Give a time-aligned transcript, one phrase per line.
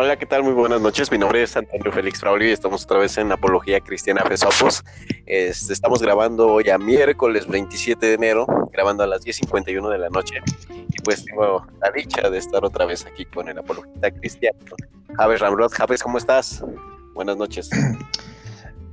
[0.00, 0.44] Hola, ¿qué tal?
[0.44, 1.10] Muy buenas noches.
[1.10, 4.84] Mi nombre es Antonio Félix Fraulio y estamos otra vez en Apología Cristiana Fesopos.
[5.26, 10.08] Este, estamos grabando hoy a miércoles 27 de enero, grabando a las 10.51 de la
[10.08, 10.36] noche.
[10.70, 14.56] Y pues tengo la dicha de estar otra vez aquí con el Apologista Cristiano.
[15.16, 16.64] Javes Ramrod, Javes, ¿cómo estás?
[17.14, 17.68] Buenas noches.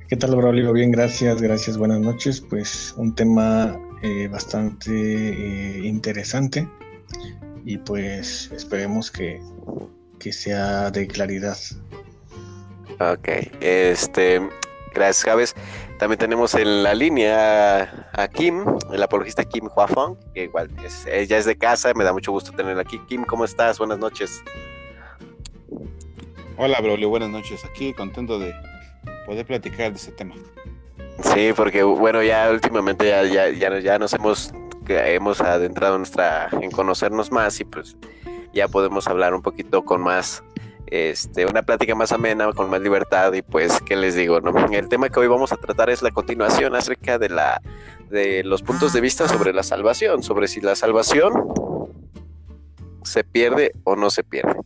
[0.08, 0.72] ¿Qué tal, Braulio?
[0.72, 2.40] Bien, gracias, gracias, buenas noches.
[2.40, 6.68] Pues un tema eh, bastante eh, interesante
[7.64, 9.40] y pues esperemos que
[10.26, 11.56] que sea de claridad.
[12.98, 13.28] Ok,
[13.60, 14.40] este,
[14.92, 15.54] gracias Javes.
[16.00, 21.38] También tenemos en la línea a Kim, el apologista Kim Huafong, que igual es, ella
[21.38, 22.98] es de casa, me da mucho gusto tenerla aquí.
[23.06, 23.78] Kim, ¿cómo estás?
[23.78, 24.42] Buenas noches.
[26.56, 27.64] Hola, Braulio, buenas noches.
[27.64, 28.52] Aquí contento de
[29.26, 30.34] poder platicar de este tema.
[31.22, 34.52] Sí, porque bueno, ya últimamente ya, ya, ya, ya nos hemos,
[34.88, 37.96] hemos adentrado nuestra, en conocernos más y pues
[38.56, 40.42] ya podemos hablar un poquito con más,
[40.86, 44.40] este, una plática más amena, con más libertad y pues, ¿qué les digo?
[44.40, 44.52] No?
[44.72, 47.60] El tema que hoy vamos a tratar es la continuación acerca de, la,
[48.08, 51.34] de los puntos de vista sobre la salvación, sobre si la salvación
[53.04, 54.56] se pierde o no se pierde.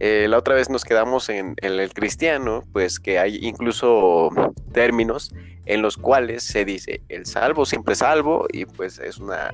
[0.00, 4.28] Eh, la otra vez nos quedamos en, en, el cristiano, pues que hay incluso
[4.72, 9.52] términos en los cuales se dice el salvo siempre salvo y pues es una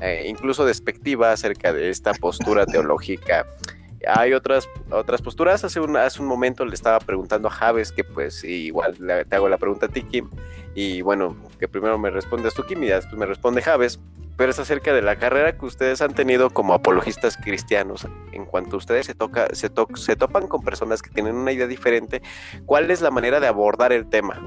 [0.00, 3.46] eh, incluso despectiva acerca de esta postura teológica.
[4.08, 5.62] Hay otras, otras posturas.
[5.64, 8.96] Hace un, momento le estaba preguntando a Javes, que pues igual
[9.28, 10.30] te hago la pregunta a ti, Kim,
[10.74, 14.00] y bueno, que primero me respondes tú, Kim, y después me responde Javes,
[14.38, 18.08] pero es acerca de la carrera que ustedes han tenido como apologistas cristianos.
[18.32, 22.22] En cuanto ustedes se, toca, se, se topan con personas que tienen una idea diferente,
[22.64, 24.40] ¿cuál es la manera de abordar el tema?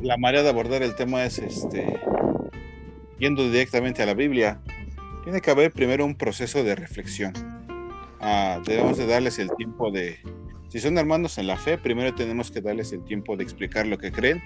[0.00, 2.00] La manera de abordar el tema es este
[3.18, 4.60] yendo directamente a la Biblia,
[5.24, 7.32] tiene que haber primero un proceso de reflexión.
[8.20, 10.18] Ah, debemos de darles el tiempo de,
[10.68, 13.98] si son hermanos en la fe, primero tenemos que darles el tiempo de explicar lo
[13.98, 14.42] que creen.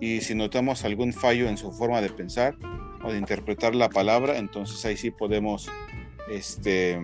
[0.00, 2.56] Y si notamos algún fallo en su forma de pensar
[3.02, 5.70] o de interpretar la palabra, entonces ahí sí podemos,
[6.28, 6.98] este,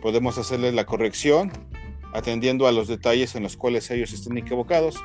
[0.00, 1.52] podemos hacerles la corrección
[2.14, 4.96] atendiendo a los detalles en los cuales ellos estén equivocados,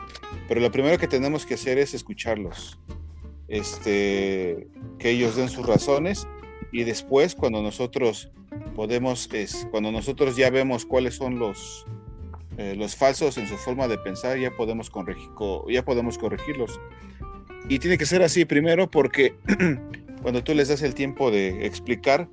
[0.48, 2.80] pero lo primero que tenemos que hacer es escucharlos
[3.54, 6.28] este, que ellos den sus razones
[6.72, 8.32] y después cuando nosotros
[8.76, 9.30] podemos,
[9.70, 11.86] cuando nosotros ya vemos cuáles son los,
[12.58, 14.92] eh, los falsos en su forma de pensar, ya podemos,
[15.70, 16.80] ya podemos corregirlos.
[17.70, 19.36] Y tiene que ser así primero porque
[20.24, 22.28] cuando tú les das el tiempo de explicar,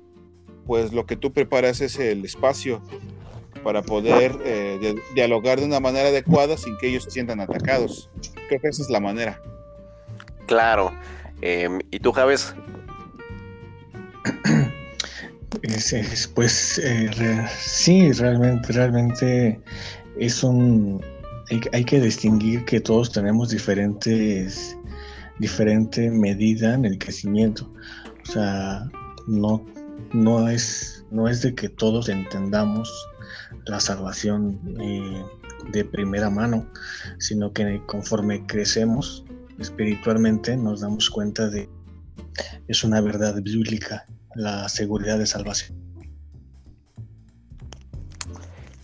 [0.65, 2.81] pues lo que tú preparas es el espacio
[3.63, 8.09] para poder eh, dialogar de una manera adecuada sin que ellos se sientan atacados.
[8.47, 9.39] Creo que esa es la manera.
[10.51, 10.91] Claro.
[11.39, 12.53] Em, ¿Y tú, Javes?
[16.35, 19.61] pues eh, sí, realmente, realmente
[20.19, 21.01] es un...
[21.71, 24.77] Hay, que distinguir que todos tenemos diferentes,
[25.39, 27.71] diferente medida en el crecimiento.
[28.23, 28.89] O sea,
[29.27, 29.65] no,
[30.11, 32.91] no, es, no es de que todos entendamos
[33.67, 35.23] la salvación eh,
[35.71, 36.67] de primera mano,
[37.19, 39.23] sino que conforme crecemos,
[39.61, 41.69] espiritualmente nos damos cuenta de
[42.67, 44.05] es una verdad bíblica
[44.35, 45.77] la seguridad de salvación.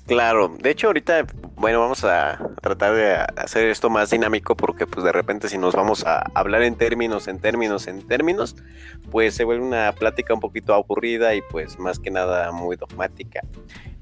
[0.05, 5.03] Claro, de hecho ahorita, bueno, vamos a tratar de hacer esto más dinámico porque pues
[5.03, 8.55] de repente si nos vamos a hablar en términos, en términos, en términos,
[9.11, 13.41] pues se vuelve una plática un poquito aburrida y pues más que nada muy dogmática.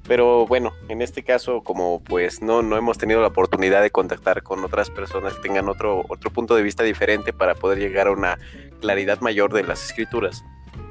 [0.07, 4.43] Pero bueno, en este caso, como pues no, no hemos tenido la oportunidad de contactar
[4.43, 8.11] con otras personas que tengan otro, otro punto de vista diferente para poder llegar a
[8.11, 8.37] una
[8.81, 10.43] claridad mayor de las escrituras.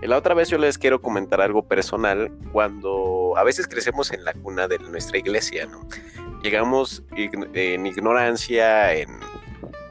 [0.02, 4.34] La otra vez yo les quiero comentar algo personal cuando a veces crecemos en la
[4.34, 5.86] cuna de nuestra iglesia, ¿no?
[6.42, 9.08] Llegamos en ignorancia, en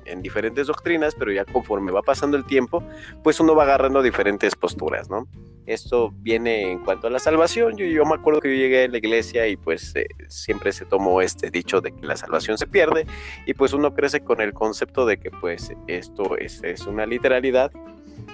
[0.05, 2.83] en diferentes doctrinas, pero ya conforme va pasando el tiempo,
[3.23, 5.27] pues uno va agarrando diferentes posturas, ¿no?
[5.65, 7.77] Esto viene en cuanto a la salvación.
[7.77, 10.85] Yo, yo me acuerdo que yo llegué a la iglesia y pues eh, siempre se
[10.85, 13.05] tomó este dicho de que la salvación se pierde
[13.45, 17.71] y pues uno crece con el concepto de que pues esto es, es una literalidad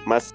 [0.06, 0.34] más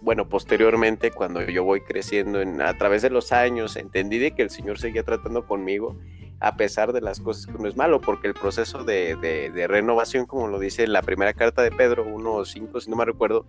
[0.00, 4.50] bueno, posteriormente, cuando yo voy creciendo en, a través de los años, entendí que el
[4.50, 5.96] Señor seguía tratando conmigo
[6.40, 10.26] a pesar de las cosas que uno es malo, porque el proceso de, de, renovación,
[10.26, 13.44] como lo dice la primera carta de Pedro 1.5, si no me recuerdo,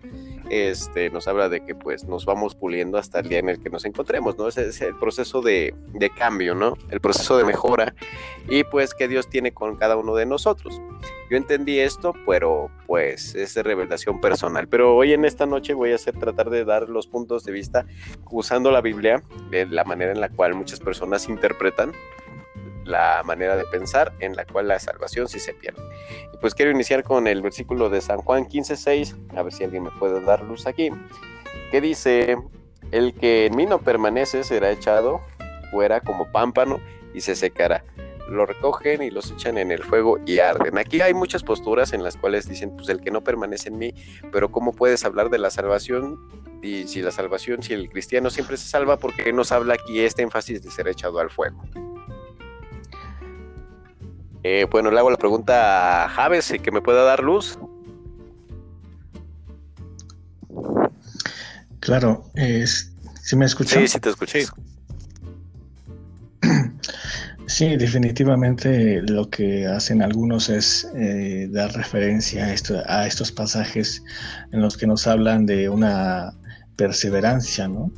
[0.50, 3.70] este, nos habla de que pues nos vamos puliendo hasta el día en el que
[3.70, 4.48] nos encontremos, ¿no?
[4.48, 6.76] Ese es el proceso de, de cambio, ¿no?
[6.90, 7.94] El proceso de mejora
[8.48, 10.80] y pues que Dios tiene con cada uno de nosotros.
[11.30, 14.66] Yo entendí esto, pero pues es de revelación personal.
[14.66, 17.86] Pero hoy en esta noche voy a tratar de dar los puntos de vista
[18.30, 21.92] usando la Biblia, de la manera en la cual muchas personas interpretan
[22.90, 25.82] la manera de pensar en la cual la salvación sí se pierde.
[26.32, 29.84] Y pues quiero iniciar con el versículo de San Juan 15:6, a ver si alguien
[29.84, 30.90] me puede dar luz aquí,
[31.70, 32.36] que dice,
[32.90, 35.20] el que en mí no permanece será echado
[35.70, 36.80] fuera como pámpano
[37.14, 37.84] y se secará.
[38.28, 40.78] Lo recogen y los echan en el fuego y arden.
[40.78, 43.94] Aquí hay muchas posturas en las cuales dicen, pues el que no permanece en mí,
[44.30, 46.18] pero ¿cómo puedes hablar de la salvación?
[46.62, 50.00] Y si la salvación, si el cristiano siempre se salva, ¿por qué nos habla aquí
[50.00, 51.60] este énfasis de ser echado al fuego?
[54.42, 57.58] Eh, bueno, le hago la pregunta a Javes, que me pueda dar luz.
[61.80, 62.92] Claro, es,
[63.22, 63.82] ¿sí me escuchan?
[63.82, 64.46] Sí, sí te escuché.
[67.46, 67.76] Sí.
[67.76, 74.04] definitivamente lo que hacen algunos es eh, dar referencia a, esto, a estos pasajes
[74.52, 76.32] en los que nos hablan de una
[76.76, 77.90] perseverancia, ¿no?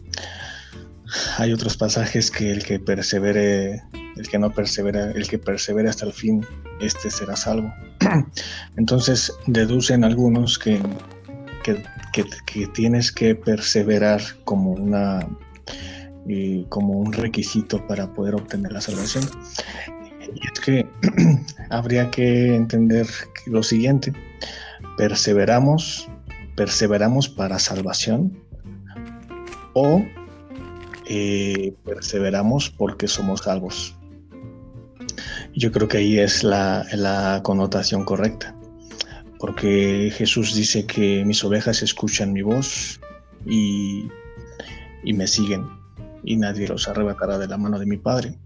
[1.39, 3.83] Hay otros pasajes que el que persevere
[4.17, 6.45] el que no persevera, el que persevera hasta el fin,
[6.81, 7.73] este será salvo.
[8.77, 10.81] Entonces deducen algunos que,
[11.63, 15.27] que, tienes que perseverar como una
[16.69, 19.25] como un requisito para poder obtener la salvación.
[20.35, 20.87] Y es que
[21.71, 23.07] habría que entender
[23.47, 24.13] lo siguiente:
[24.97, 26.09] perseveramos,
[26.57, 28.39] perseveramos para salvación
[29.75, 30.05] o
[31.09, 33.97] eh, perseveramos porque somos salvos.
[35.55, 38.57] Yo creo que ahí es la, connotación correcta,
[39.39, 43.01] porque Jesús dice que mis ovejas escuchan mi voz
[43.47, 44.09] y,
[45.05, 45.67] me siguen,
[46.25, 48.39] y nadie los arrebatará de la mano de mi Padre.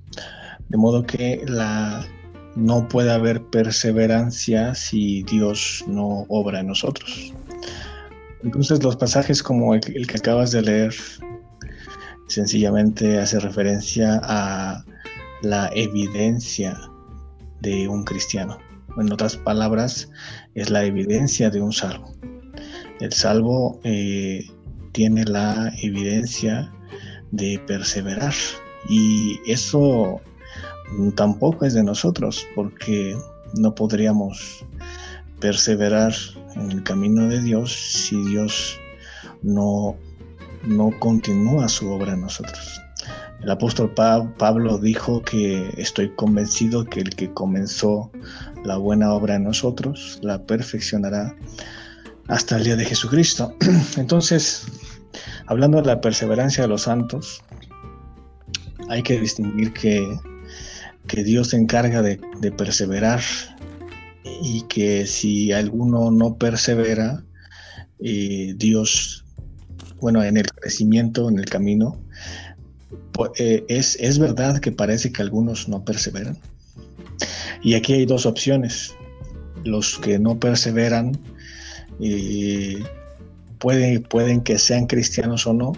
[0.69, 1.45] De modo que
[2.57, 7.33] no puede haber perseverancia si Dios no obra en nosotros.
[8.43, 10.95] Entonces los pasajes como el, que acabas de leer
[12.29, 14.85] sencillamente hace referencia a
[15.43, 16.79] la evidencia
[17.61, 18.59] de un cristiano.
[18.97, 20.11] En otras palabras,
[20.55, 22.15] es la evidencia de un salvo.
[23.01, 24.47] El salvo eh,
[24.93, 26.73] tiene la evidencia
[27.31, 28.33] de perseverar
[28.89, 30.21] y eso
[31.15, 33.15] tampoco es de nosotros porque
[33.59, 34.65] no podríamos
[35.41, 36.15] perseverar
[36.55, 38.81] en el camino de Dios si Dios
[39.43, 39.97] no,
[40.67, 42.81] no continúa su obra en nosotros.
[43.43, 48.11] El apóstol Pablo dijo que estoy convencido que el que comenzó
[48.65, 51.37] la buena obra en nosotros la perfeccionará
[52.29, 53.55] hasta el día de Jesucristo.
[53.97, 54.67] Entonces,
[55.47, 57.43] hablando de la perseverancia de los santos,
[58.89, 60.19] hay que distinguir que,
[61.25, 62.19] Dios se encarga de,
[62.57, 63.21] perseverar
[64.25, 67.23] y que si alguno no persevera,
[68.01, 69.26] eh, Dios,
[70.01, 71.99] bueno, en el crecimiento, en el camino,
[73.39, 76.37] eh, es, es verdad que parece que algunos no perseveran.
[77.63, 78.95] Y aquí hay dos opciones.
[79.65, 81.19] Los que no perseveran
[82.01, 82.85] eh,
[83.59, 85.73] pueden, pueden que sean cristianos o no.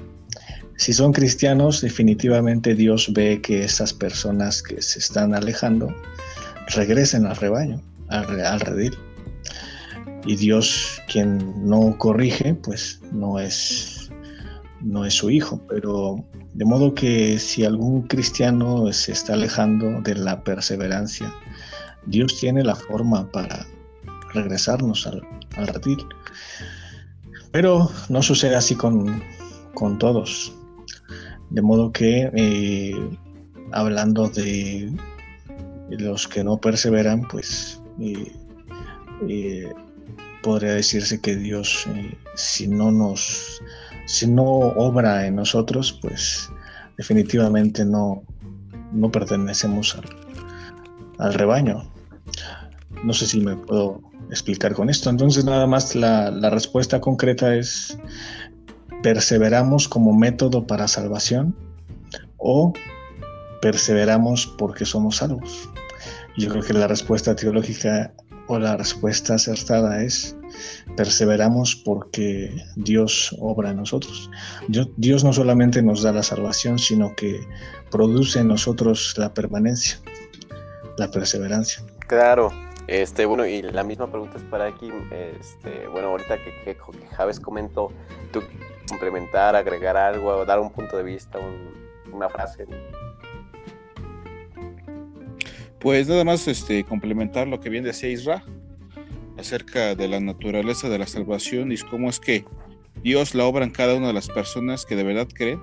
[0.76, 5.92] Si son cristianos, definitivamente Dios ve que esas personas que se están alejando
[6.74, 8.96] regresen al rebaño, al, al redil.
[10.26, 13.97] Y Dios, quien no corrige, pues no es,
[14.80, 15.60] no es su hijo.
[15.68, 21.32] Pero de modo que si algún cristiano se está alejando de la perseverancia,
[22.06, 23.66] Dios tiene la forma para
[24.32, 25.22] regresarnos al,
[25.56, 25.80] al.
[27.52, 29.22] Pero no sucede así con,
[29.98, 30.52] todos.
[31.50, 33.18] De modo que, eh,
[33.72, 34.92] hablando de
[35.88, 38.32] los que no perseveran, pues eh,
[39.28, 39.72] eh,
[40.42, 41.86] podría decirse que Dios,
[42.34, 43.62] si no nos
[44.08, 46.50] si no obra en nosotros, pues
[46.96, 48.22] definitivamente no,
[48.90, 49.98] no pertenecemos
[51.18, 51.92] al, rebaño.
[53.04, 54.00] No sé si me puedo
[54.30, 55.10] explicar con esto.
[55.10, 57.98] Entonces nada más la, la respuesta concreta es
[59.02, 61.54] perseveramos como método para salvación
[62.38, 62.72] o
[63.60, 65.68] perseveramos porque somos salvos.
[66.38, 68.14] Yo creo que la respuesta teológica
[68.46, 70.37] o la respuesta acertada es
[70.96, 74.30] perseveramos porque Dios obra en nosotros.
[74.68, 77.40] Dios, no solamente nos da la salvación, sino que
[77.90, 79.98] produce en nosotros la permanencia.
[80.96, 81.82] la perseverancia.
[82.08, 82.50] Claro,
[82.88, 84.90] este, bueno, y la misma pregunta es para aquí,
[85.38, 86.76] este, bueno, ahorita que, que,
[87.14, 87.92] Javes comentó,
[88.32, 88.42] tú
[88.88, 91.38] complementar, agregar algo, dar un punto de vista,
[92.12, 92.66] una frase.
[95.78, 98.42] Pues nada más este, complementar lo que bien decía Isra
[99.38, 102.44] acerca de la naturaleza de la salvación y cómo es que
[103.02, 105.60] Dios la obra en cada una de las personas que de verdad creen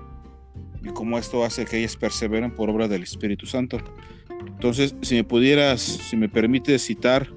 [0.82, 3.78] y cómo esto hace que ellas perseveren por obra del Espíritu Santo.
[4.46, 7.28] Entonces, si me pudieras, si me permite citar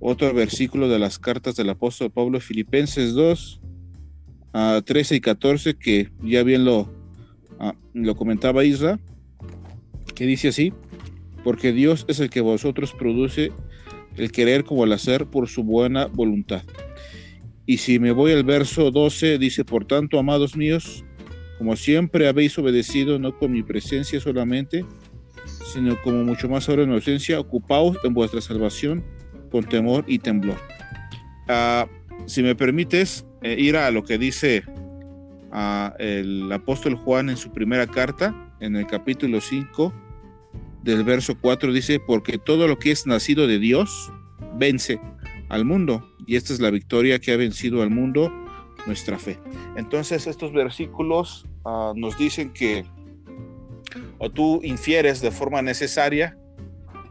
[0.00, 3.60] otro versículo de las cartas del apóstol Pablo, Filipenses 2,
[4.52, 6.92] a 13 y 14, que ya bien lo,
[7.60, 8.98] ah, lo comentaba Isra,
[10.14, 10.72] que dice así,
[11.44, 13.52] porque Dios es el que vosotros produce
[14.16, 16.62] el querer como el hacer por su buena voluntad.
[17.66, 21.04] Y si me voy al verso 12, dice, por tanto, amados míos,
[21.58, 24.84] como siempre habéis obedecido, no con mi presencia solamente,
[25.72, 29.04] sino como mucho más ahora en mi ausencia, ocupaos en vuestra salvación
[29.50, 30.56] con temor y temblor.
[31.48, 31.86] Ah,
[32.26, 34.64] si me permites eh, ir a lo que dice
[35.52, 39.92] ah, el apóstol Juan en su primera carta, en el capítulo 5,
[40.82, 44.12] del verso 4 dice, porque todo lo que es nacido de Dios
[44.54, 45.00] vence
[45.48, 46.08] al mundo.
[46.26, 48.32] Y esta es la victoria que ha vencido al mundo,
[48.86, 49.38] nuestra fe.
[49.76, 52.84] Entonces estos versículos ah, nos dicen que,
[54.18, 56.36] o tú infieres de forma necesaria,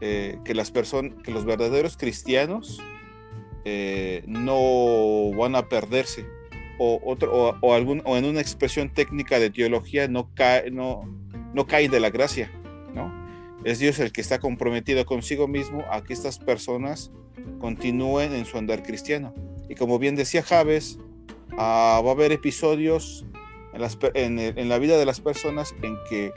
[0.01, 2.81] eh, que, las que los verdaderos cristianos
[3.65, 6.25] eh, no van a perderse.
[6.83, 11.03] O, otro, o, algún, o en una expresión técnica de teología no, cae, no,
[11.53, 12.51] no caen de la gracia.
[13.63, 17.11] Es Dios el que está comprometido consigo mismo a que estas personas
[17.59, 19.33] continúen en su andar cristiano.
[19.69, 20.97] Y como bien decía Javes,
[21.57, 23.25] ah, va a haber episodios
[24.13, 26.33] en, la vida de las personas en que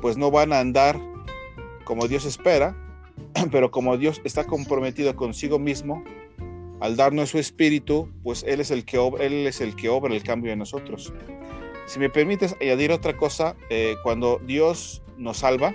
[0.00, 1.00] pues no van a andar
[1.84, 2.76] como Dios espera,
[3.50, 6.04] pero como Dios está comprometido consigo mismo,
[6.80, 10.14] al darnos su espíritu, pues Él es el que obra, Él es el, que obra
[10.14, 11.12] el cambio en nosotros.
[11.86, 15.74] Si me permites añadir otra cosa, eh, cuando Dios nos salva,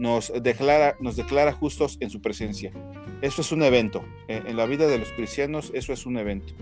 [0.00, 2.72] nos declara, nos declara justos en su presencia.
[3.20, 4.02] Eso es un evento.
[4.28, 6.54] Eh, en la vida de los cristianos eso es un evento.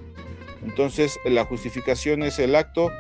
[0.63, 2.91] Entonces la justificación es el acto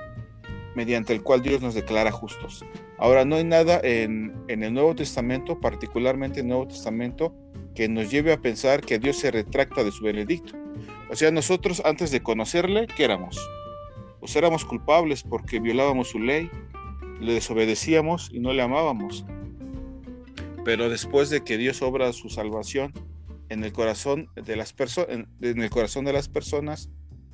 [0.76, 2.64] mediante el cual Dios nos declara justos.
[2.98, 7.34] Ahora, no hay nada en, en el Nuevo Testamento, particularmente en el Nuevo Testamento,
[7.74, 10.52] que nos lleve a pensar que Dios se retracta de su veredicto.
[11.10, 13.38] O sea, nosotros antes de conocerle, ¿qué éramos?
[14.20, 16.48] Pues éramos culpables porque violábamos su ley,
[17.20, 19.24] le desobedecíamos y no le amábamos.
[20.68, 22.92] Pero después de que Dios obra su salvación
[23.48, 25.08] en el corazón de las personas,
[25.40, 26.90] en, el corazón de las personas,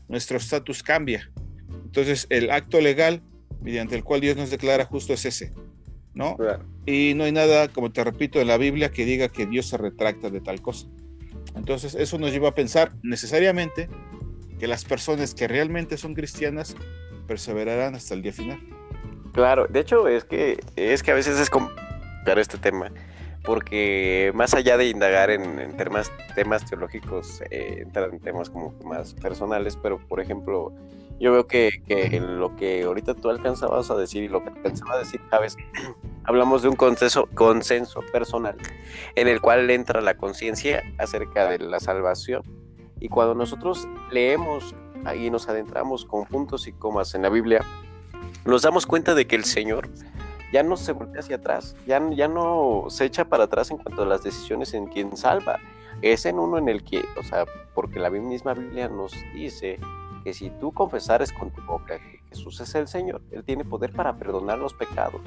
[0.06, 1.32] nuestro estatus cambia.
[1.84, 3.24] Entonces, el acto legal
[3.60, 5.52] mediante el cual Dios nos declara justo es ese,
[6.14, 6.36] ¿no?
[6.86, 9.78] Y no hay nada, como te repito, en la Biblia que diga que Dios se
[9.78, 10.86] retracta de tal cosa.
[11.56, 13.88] Entonces, eso nos lleva a pensar necesariamente
[14.60, 16.76] que las personas que realmente son cristianas
[17.26, 18.60] perseverarán hasta el día final.
[19.32, 22.92] Claro, de hecho es que es que a veces es complicar este tema
[23.44, 29.14] porque más allá de indagar en, temas, temas teológicos, eh, entran en temas como más
[29.14, 30.72] personales, pero por ejemplo,
[31.20, 34.94] yo veo que, que lo que ahorita tú alcanzabas a decir y lo que alcanzaba
[34.94, 35.56] a decir, sabes,
[36.24, 38.56] hablamos de un consenso, consenso personal
[39.14, 42.42] en el cual entra la conciencia acerca de la salvación.
[42.98, 44.74] Y cuando nosotros leemos
[45.14, 47.62] y nos adentramos con puntos y comas en la Biblia,
[48.46, 49.90] nos damos cuenta de que el Señor
[50.54, 54.02] ya no se voltea hacia atrás, ya, ya no se echa para atrás en cuanto
[54.02, 55.58] a las decisiones en quien salva.
[56.00, 57.44] Es en uno en el que, o sea,
[57.74, 59.80] porque la misma Biblia nos dice
[60.22, 63.90] que si tú confesares con tu boca que Jesús es el Señor, Él tiene poder
[63.92, 65.20] para perdonar los pecados.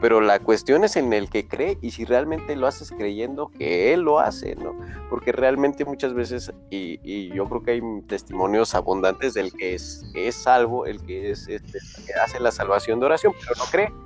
[0.00, 3.92] Pero la cuestión es en el que cree y si realmente lo haces creyendo que
[3.92, 4.74] Él lo hace, ¿no?
[5.08, 10.34] Porque realmente muchas veces, y, yo creo que hay testimonios abundantes del que es, es
[10.34, 14.03] salvo, el que, es, este, que hace la salvación de oración, pero no cree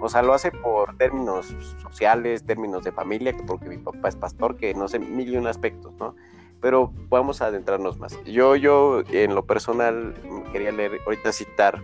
[0.00, 4.56] o sea, lo hace por términos sociales, términos de familia, porque mi papá es pastor,
[4.56, 6.16] que no sé, mil y un aspectos, ¿no?
[6.60, 8.22] Pero vamos a adentrarnos más.
[8.24, 10.14] Yo, yo, en lo personal,
[10.52, 11.80] quería leer, ahorita citar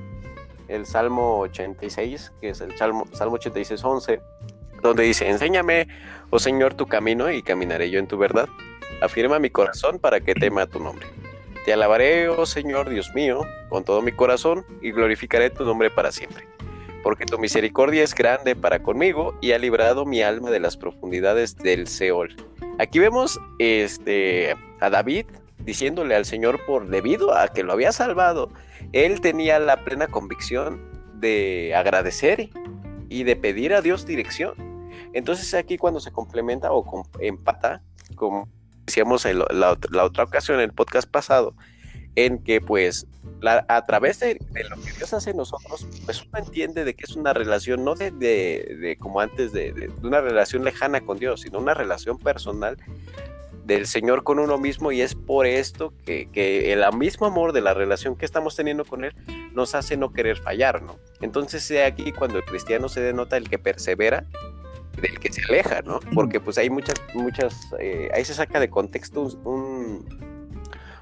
[0.69, 4.21] el Salmo 86, que es el Salmo, Salmo 86, 11,
[4.83, 5.87] donde dice, enséñame,
[6.31, 8.49] oh Señor, tu camino y caminaré yo en tu verdad.
[9.03, 11.07] Afirma mi corazón para que tema tu nombre.
[11.67, 16.13] Te alabaré, oh Señor, Dios mío, con todo mi corazón y glorificaré tu nombre para
[16.13, 16.56] siempre
[17.07, 21.57] porque tu misericordia es grande para conmigo y ha librado mi alma de las profundidades
[21.57, 22.35] del Seol.
[22.81, 25.27] Aquí vemos este, a David
[25.61, 28.51] diciéndole al Señor por debido a que lo había salvado,
[28.93, 30.81] él tenía la plena convicción
[31.15, 32.51] de agradecer
[33.09, 34.55] y de pedir a Dios dirección.
[35.13, 37.83] Entonces aquí cuando se complementa o empata,
[38.17, 38.49] como
[38.85, 41.55] decíamos en la, otra ocasión, en el podcast pasado,
[42.17, 43.07] en que pues
[43.45, 47.15] a través de, lo que Dios hace en nosotros, pues uno entiende de que es
[47.15, 51.75] una relación, no de, de, como antes, de, una relación lejana con Dios, sino una
[51.75, 52.77] relación personal
[53.65, 57.61] del Señor con uno mismo y es por esto que, que, el mismo amor de
[57.61, 59.15] la relación que estamos teniendo con Él
[59.53, 60.97] nos hace no querer fallar, ¿no?
[61.21, 64.25] Entonces es aquí cuando el cristiano se denota el que persevera
[65.01, 66.01] del que se aleja, ¿no?
[66.15, 70.05] Porque pues hay muchas, muchas, eh, ahí se saca de contexto un,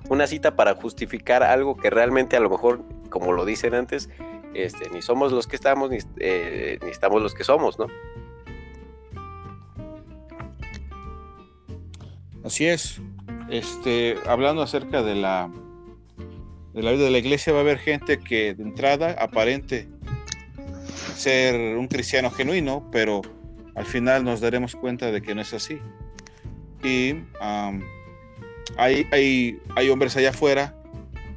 [0.08, 4.11] una cita para justificar algo que realmente a lo mejor, como lo dicen antes,
[4.54, 7.87] este, ni somos los que estamos, ni, eh, ni estamos los que somos, ¿no?
[12.44, 13.00] Así es.
[13.49, 15.50] Este, hablando acerca de la
[16.75, 19.88] de la vida de la iglesia, va a haber gente que de entrada aparente
[21.16, 23.23] ser un cristiano genuino, pero
[23.76, 25.78] al final nos daremos cuenta de que no es así.
[26.82, 27.14] Y
[28.76, 30.75] hay, hay, hay, hombres allá afuera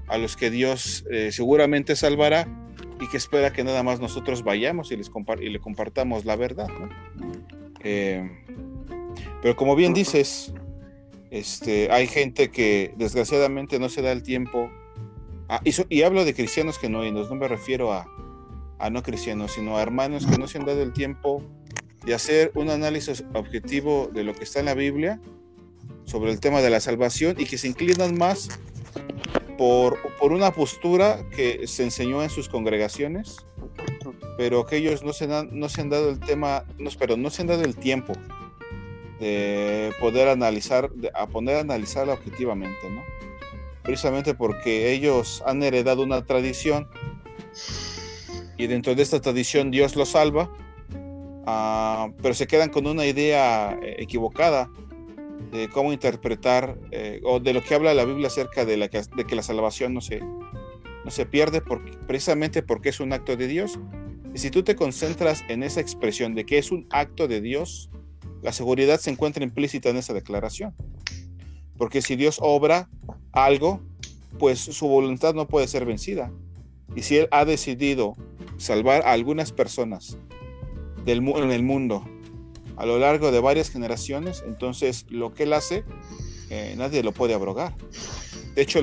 [0.07, 2.47] a los que Dios eh, seguramente salvará
[2.99, 6.69] y que espera que nada más nosotros vayamos y les y le compartamos la verdad.
[7.83, 8.29] Eh,
[9.41, 10.53] pero como bien dices,
[11.29, 14.71] este, hay gente que desgraciadamente no se da el tiempo.
[15.63, 18.07] y, hablo de cristianos genuinos, no me refiero a,
[18.79, 21.43] a no cristianos, sino a hermanos que no se han dado el tiempo
[22.05, 25.19] de hacer un análisis objetivo de lo que está en la Biblia
[26.07, 28.47] sobre el tema de la salvación y que se inclinan más
[29.57, 33.45] por, por una postura que se enseñó en sus congregaciones,
[34.37, 37.29] pero que ellos no se, han, no se han dado el tema, no, pero no
[37.29, 38.13] se han dado el tiempo
[39.19, 42.77] de poder analizar, de, a poner a analizarla objetivamente.
[43.83, 46.87] Precisamente porque ellos han heredado una tradición
[48.57, 50.49] y dentro de esta tradición Dios los salva,
[51.45, 54.69] uh, pero se quedan con una idea eh, equivocada
[55.51, 59.01] de cómo interpretar eh, o de lo que habla la Biblia acerca de, la que,
[59.15, 61.61] de que la salvación no se, no se pierde
[62.05, 63.79] precisamente porque es un acto de Dios.
[64.33, 67.89] Y si tú te concentras en esa expresión de que es un acto de Dios,
[68.41, 70.75] la seguridad se encuentra implícita en esa declaración.
[71.77, 72.89] Porque si Dios obra
[73.31, 73.81] algo,
[74.37, 76.31] pues su voluntad no puede ser vencida.
[76.95, 78.15] Y si Él ha decidido
[78.57, 80.17] salvar a algunas personas
[81.05, 82.03] del, en el mundo
[82.77, 85.83] a lo largo de varias generaciones, entonces lo que Él hace,
[86.49, 87.75] eh, nadie lo puede abrogar.
[88.55, 88.81] De hecho,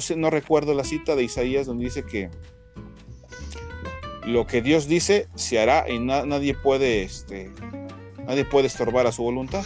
[0.00, 2.30] sé, no recuerdo la cita de Isaías donde dice que
[4.24, 7.50] lo que Dios dice se hará y nadie puede este,
[8.26, 9.64] Nadie puede estorbar a su voluntad.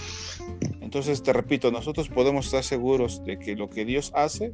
[0.81, 4.53] Entonces, te repito, nosotros podemos estar seguros de que lo que Dios hace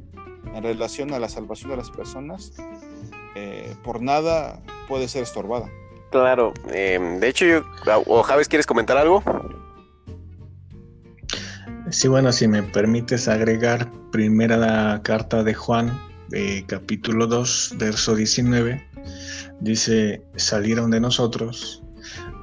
[0.53, 2.53] en relación a la salvación de las personas,
[3.35, 5.69] eh, por nada puede ser estorbada.
[6.11, 7.63] Claro, em, de hecho, yo,
[8.05, 9.23] o Javes, ¿quieres comentar algo?
[11.91, 15.99] Sí, bueno, si me permites agregar primera la carta de Juan,
[16.67, 18.83] capítulo 2, verso 19,
[19.59, 21.83] dice, salieron de nosotros,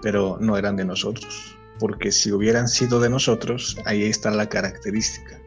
[0.00, 5.38] pero no eran de nosotros, porque si hubieran sido de nosotros, ahí está la característica.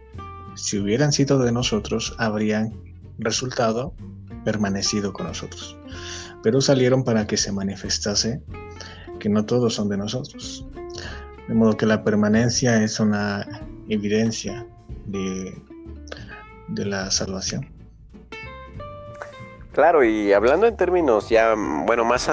[0.56, 2.74] Si hubieran sido de nosotros, habrían
[3.20, 3.94] resultado
[4.44, 5.78] permanecido con nosotros.
[6.46, 8.40] Pero salieron para que se manifestase
[9.20, 10.64] que no todos son de nosotros.
[11.48, 13.48] De modo que la permanencia es una
[13.90, 14.64] evidencia
[15.08, 15.60] de,
[16.68, 17.68] de la salvación.
[19.72, 22.30] Claro, y hablando en términos ya, bueno, más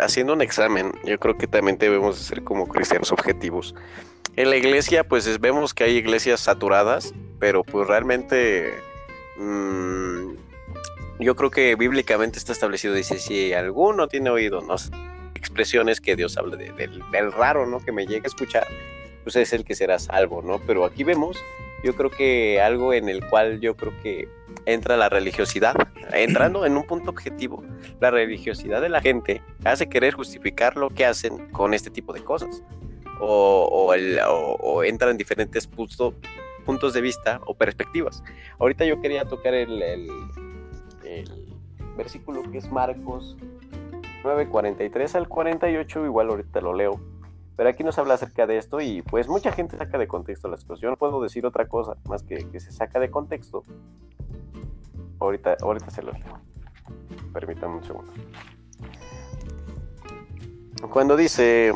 [0.00, 3.76] haciendo un examen, yo creo que también debemos ser como cristianos objetivos.
[4.34, 8.74] En la iglesia, pues vemos que hay iglesias saturadas, pero pues realmente
[9.38, 10.49] mm,
[11.20, 14.74] yo creo que bíblicamente está establecido, dice, si alguno tiene oído, no
[15.34, 17.80] expresiones que Dios habla de, del, raro, ¿no?
[17.80, 18.66] Que me llegue a escuchar,
[19.22, 20.60] pues es el que será salvo, ¿no?
[20.66, 21.36] Pero aquí vemos,
[21.82, 24.28] yo creo que algo en el cual yo creo que
[24.66, 25.74] entra la religiosidad.
[26.12, 27.62] Entrando en un punto objetivo,
[28.00, 32.22] la religiosidad de la gente hace querer justificar lo que hacen con este tipo de
[32.22, 32.62] cosas.
[33.22, 33.92] O,
[34.84, 38.22] entra en diferentes puntos de vista o perspectivas.
[38.58, 40.08] Ahorita yo quería tocar el,
[41.96, 43.36] versículo que es Marcos
[44.22, 47.00] 9:43 al 48, igual ahorita lo leo.
[47.56, 50.64] Pero aquí nos habla acerca de esto y pues mucha gente saca de contexto las
[50.64, 50.82] cosas.
[50.88, 53.64] No puedo decir otra cosa más que que se saca de contexto
[55.20, 56.40] Ahorita, ahorita se lo leo.
[57.32, 58.12] Permítame un segundo.
[60.90, 61.72] Cuando dice,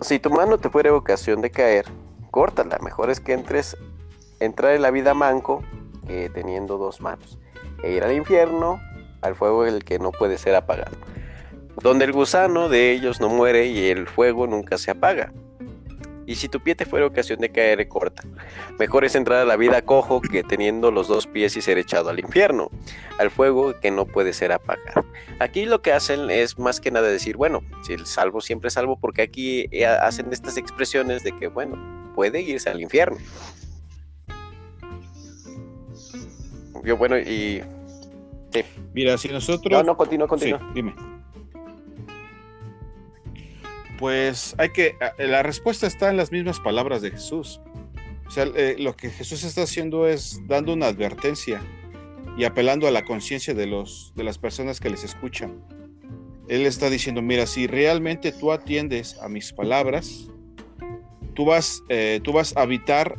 [0.00, 1.84] si tu mano te fuera ocasión de caer,
[2.30, 2.78] córtala.
[2.82, 3.76] Mejor es que entres,
[4.40, 5.62] entrar en la vida manco
[6.10, 7.38] que teniendo dos manos.
[7.82, 8.80] E ir al infierno,
[9.22, 10.96] al fuego el que no puede ser apagado.
[11.82, 15.32] donde el gusano de ellos no muere y el fuego nunca se apaga.
[16.26, 18.22] Y si tu pie te fuera ocasión de caer, corta.
[18.78, 22.10] Mejor es entrar a la vida cojo que teniendo los dos pies y ser echado
[22.10, 22.70] al infierno,
[23.18, 25.04] al fuego que no puede ser apagado.
[25.38, 28.74] Aquí lo que hacen es más que nada decir, bueno, si el salvo siempre es
[28.74, 31.78] salvo, porque aquí eh, hacen estas expresiones de que, bueno,
[32.14, 33.16] puede irse al infierno.
[36.84, 37.62] Yo, bueno, y.
[38.52, 38.62] Sí.
[38.94, 39.70] Mira, si nosotros.
[39.70, 40.60] No, no, continúa, continúa.
[40.74, 40.94] dime
[44.00, 47.60] pues hay que, la respuesta está en las mismas palabras de Jesús.
[48.26, 51.60] O sea, eh, lo que Jesús está haciendo es dando una advertencia
[52.38, 55.62] y apelando a la conciencia de, los, de las personas que les escuchan.
[56.48, 60.30] Él está diciendo, mira, si realmente tú atiendes a mis palabras,
[61.34, 63.18] tú vas, eh, tú vas a evitar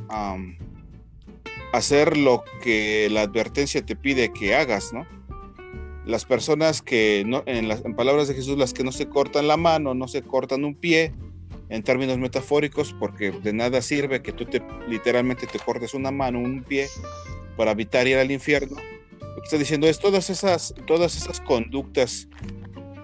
[1.73, 5.05] hacer lo que la advertencia te pide que hagas, ¿no?
[6.05, 9.57] las personas que, no, en, las, palabras de Jesús, las que no se cortan la
[9.57, 11.13] mano, no se cortan un pie,
[11.69, 16.39] en términos metafóricos, porque de nada sirve que tú te, literalmente te cortes una mano,
[16.39, 16.87] un pie,
[17.55, 18.75] para evitar ir al infierno.
[19.21, 22.27] Lo que está diciendo es todas esas, todas esas conductas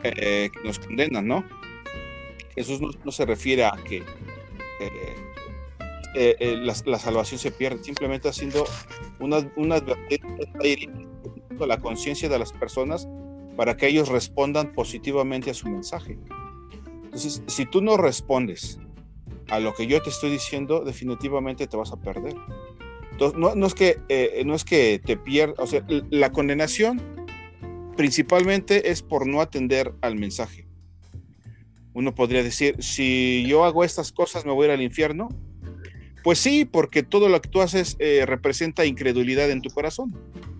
[0.03, 1.45] eh, que nos condenan, ¿no?
[2.55, 5.15] Jesús no, se refiere a que eh,
[6.17, 8.65] eh, la, salvación se pierde, simplemente haciendo
[9.19, 10.27] una, una advertencia
[11.65, 13.07] la conciencia de las personas
[13.55, 16.19] para que ellos respondan positivamente a su mensaje.
[17.05, 18.79] Entonces, si tú no respondes
[19.49, 22.35] a lo que yo te estoy diciendo, definitivamente te vas a perder.
[23.11, 27.01] Entonces, no, es, que, eh, no es que te pierdas, o sea, la condenación
[27.95, 30.67] principalmente es por no atender al mensaje.
[31.93, 35.29] Uno podría decir, si yo hago estas cosas, me voy a al infierno.
[36.27, 40.13] Pues sí, porque todo lo que tú haces eh, representa incredulidad en tu corazón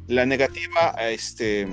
[0.08, 1.68] la negativa a, este,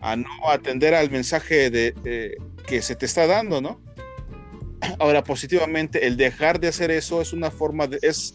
[0.00, 3.80] a no atender al mensaje de, que se te está dando, ¿no?
[4.98, 8.34] Ahora, positivamente, el dejar de hacer eso es una forma de, es,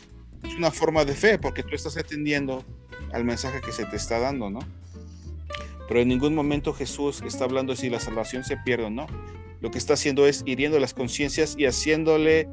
[0.58, 2.63] una forma de fe, porque tú estás atendiendo
[3.12, 4.60] al mensaje que se te está dando, ¿no?
[5.89, 9.06] Pero en ningún momento Jesús está hablando de si la salvación se pierde o no.
[9.60, 12.47] Lo que está haciendo es hiriendo las conciencias y haciéndole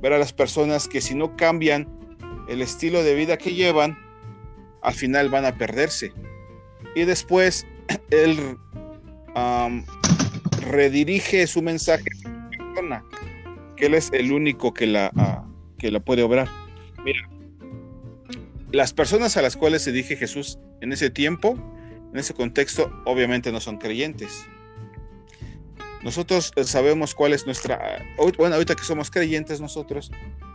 [0.00, 1.88] ver a las personas que si no cambian
[2.48, 3.98] el estilo de vida que llevan,
[4.82, 6.12] al final van a perderse.
[6.94, 7.66] Y después
[8.10, 8.56] él
[10.62, 13.04] redirige su mensaje a la persona,
[13.76, 15.46] que él es el único que la, ah,
[15.78, 16.48] que la puede obrar.
[17.04, 17.28] Mira,
[18.72, 21.56] las personas a las cuales se dirige Jesús en ese tiempo,
[22.12, 24.46] en ese contexto, obviamente no son creyentes.
[26.08, 28.02] Nosotros sabemos cuál es nuestra,
[28.38, 30.10] bueno, ahorita que somos creyentes nosotros,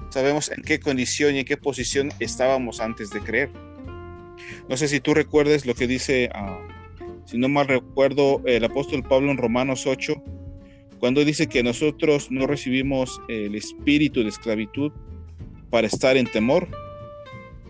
[0.10, 3.52] sabemos en qué condición y en qué posición estábamos antes de creer.
[4.68, 6.60] No sé si tú recuerdes lo que dice, ah,
[7.26, 10.16] si no mal recuerdo, el apóstol Pablo en Romanos 8,
[10.98, 14.92] cuando dice que nosotros no recibimos el espíritu de esclavitud
[15.70, 16.68] para estar en temor,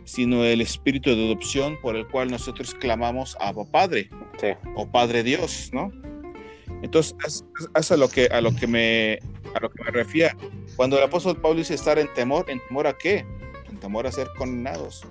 [0.06, 4.10] sino el espíritu de adopción por el cual nosotros clamamos a Padre
[4.78, 5.92] o Padre Dios, ¿no?
[6.82, 7.16] Entonces,
[7.76, 9.20] es, a lo que a lo que me
[9.54, 10.38] a lo que me refiero.
[10.76, 13.26] Cuando el apóstol Pablo dice estar en temor, ¿en temor a qué?
[13.70, 15.06] En temor a ser condenados.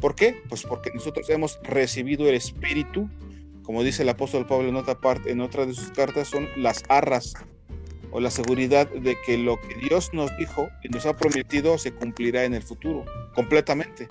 [0.00, 0.42] ¿Por qué?
[0.48, 3.08] Pues porque nosotros hemos recibido el Espíritu,
[3.62, 6.82] como dice el apóstol Pablo en otra parte, en otra de sus cartas, son las
[6.88, 7.34] arras
[8.10, 11.92] o la seguridad de que lo que Dios nos dijo y nos ha prometido se
[11.92, 13.04] cumplirá en el futuro,
[13.34, 14.06] completamente.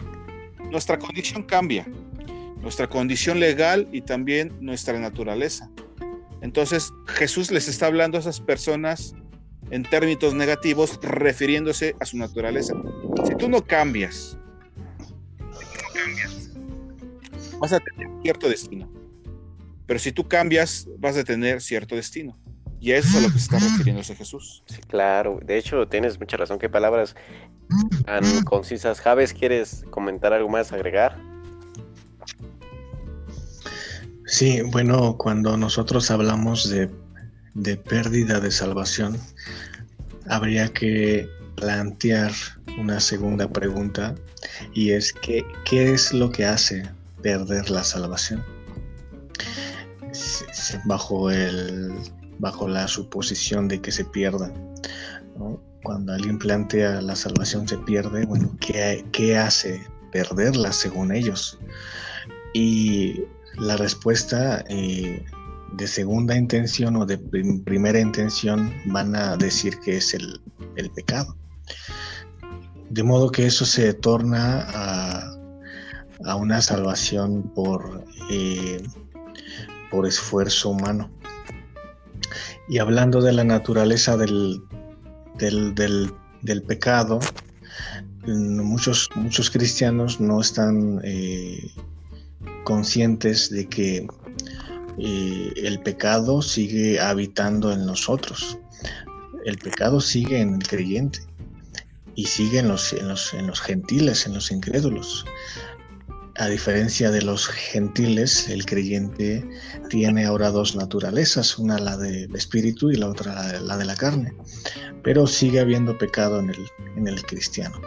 [0.70, 1.88] Nuestra condición cambia,
[2.62, 5.70] nuestra condición legal y también nuestra naturaleza.
[6.46, 9.16] Entonces Jesús les está hablando a esas personas
[9.72, 12.76] en términos negativos refiriéndose a su naturaleza.
[13.26, 14.38] Si tú no cambias,
[17.60, 18.88] vas a tener cierto destino.
[19.88, 22.38] Pero si tú cambias, vas a tener cierto destino.
[22.80, 24.64] Y eso es a lo que está refiriéndose Jesús.
[24.68, 25.40] Sí, claro.
[25.44, 26.60] De hecho, tienes mucha razón.
[26.60, 27.16] Qué palabras
[28.06, 29.02] tan concisas.
[29.02, 31.20] Javes, ¿quieres comentar algo más, agregar?
[34.26, 36.90] Sí, bueno, cuando nosotros hablamos de,
[37.54, 39.18] de pérdida de salvación,
[40.28, 42.32] habría que plantear
[42.80, 44.16] una segunda pregunta
[44.74, 46.84] y es que, ¿qué es lo que hace
[47.22, 48.44] perder la salvación?
[50.86, 51.94] Bajo, el,
[52.40, 54.52] bajo la suposición de que se pierda.
[55.84, 61.60] Cuando alguien plantea la salvación se pierde, bueno, ¿qué, qué hace perderla según ellos?
[62.54, 63.22] Y
[63.58, 65.24] la respuesta eh,
[65.74, 70.42] de segunda intención o de primera intención van a decir que es el,
[70.76, 71.36] el pecado.
[72.90, 75.32] De modo que eso se torna a,
[76.38, 78.82] una salvación por, eh,
[79.92, 81.12] por esfuerzo humano.
[82.68, 84.62] Y hablando de la naturaleza del,
[85.38, 87.20] del, pecado,
[88.26, 91.72] muchos, muchos cristianos no están eh,
[92.66, 94.08] conscientes de que
[94.98, 98.60] eh, el pecado sigue habitando en nosotros.
[99.46, 101.20] El pecado sigue en el creyente
[102.16, 105.24] y sigue en los, en los, en los gentiles, en los incrédulos.
[106.38, 109.48] A diferencia de los gentiles, el creyente
[109.90, 114.34] tiene ahora dos naturalezas, una la del espíritu y la otra la de la carne,
[115.02, 117.80] pero sigue habiendo pecado en el, en el cristiano.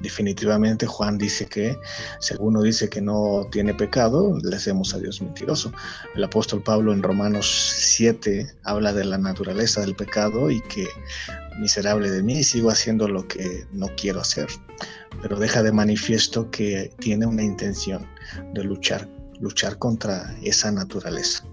[0.00, 1.78] Definitivamente Juan dice que,
[2.20, 5.72] si alguno dice que no tiene pecado, le hacemos a Dios mentiroso.
[6.14, 10.86] El apóstol Pablo en Romanos 7 habla de la naturaleza del pecado y que
[11.60, 14.48] miserable de mí, sigo haciendo lo que no quiero hacer,
[15.20, 18.06] pero deja de manifiesto que tiene una intención
[18.54, 19.08] de luchar,
[19.40, 21.44] luchar contra esa naturaleza.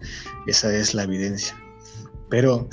[0.47, 1.55] Esa es la evidencia.
[2.29, 2.69] Pero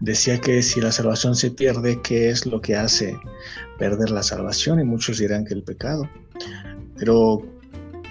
[0.00, 3.18] decía que si la salvación se pierde, ¿qué es lo que hace
[3.78, 4.80] perder la salvación?
[4.80, 6.08] Y muchos dirán que el pecado.
[6.96, 7.42] Pero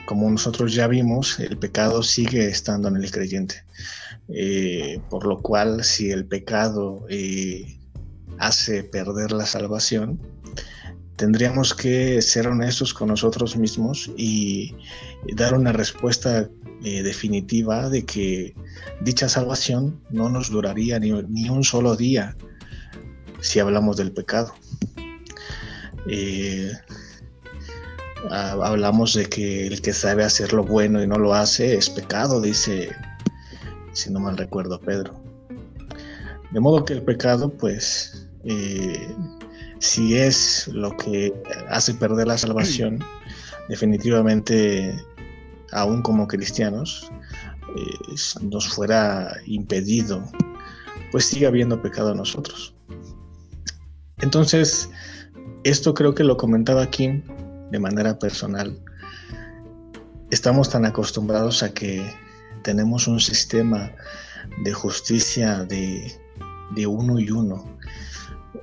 [0.05, 3.63] como nosotros ya vimos, el pecado sigue estando en el creyente.
[4.29, 7.77] Eh, por lo cual, si el pecado eh,
[8.39, 10.19] hace perder la salvación,
[11.17, 14.75] tendríamos que ser honestos con nosotros mismos y
[15.35, 16.49] dar una respuesta
[16.83, 18.53] eh, definitiva de que
[19.01, 22.37] dicha salvación no nos duraría ni, un solo día
[23.41, 24.53] si hablamos del pecado.
[26.09, 26.71] Eh,
[28.31, 32.41] hablamos de que el que sabe hacer lo bueno y no lo hace es pecado,
[32.41, 32.89] dice,
[33.93, 35.21] si no mal recuerdo, Pedro.
[36.51, 39.15] De modo que el pecado, pues, eh,
[39.79, 41.33] si es lo que
[41.69, 42.99] hace perder la salvación,
[43.69, 44.95] definitivamente,
[45.71, 47.11] aún como cristianos,
[47.75, 50.23] eh, nos fuera impedido,
[51.11, 52.73] pues sigue habiendo pecado en nosotros.
[54.19, 54.89] Entonces,
[55.69, 57.23] esto creo que lo comentaba aquí
[57.71, 58.79] de manera personal.
[60.31, 62.01] Estamos tan acostumbrados a que
[62.63, 63.91] tenemos un sistema
[64.63, 66.11] de justicia de,
[66.75, 67.77] de uno y uno,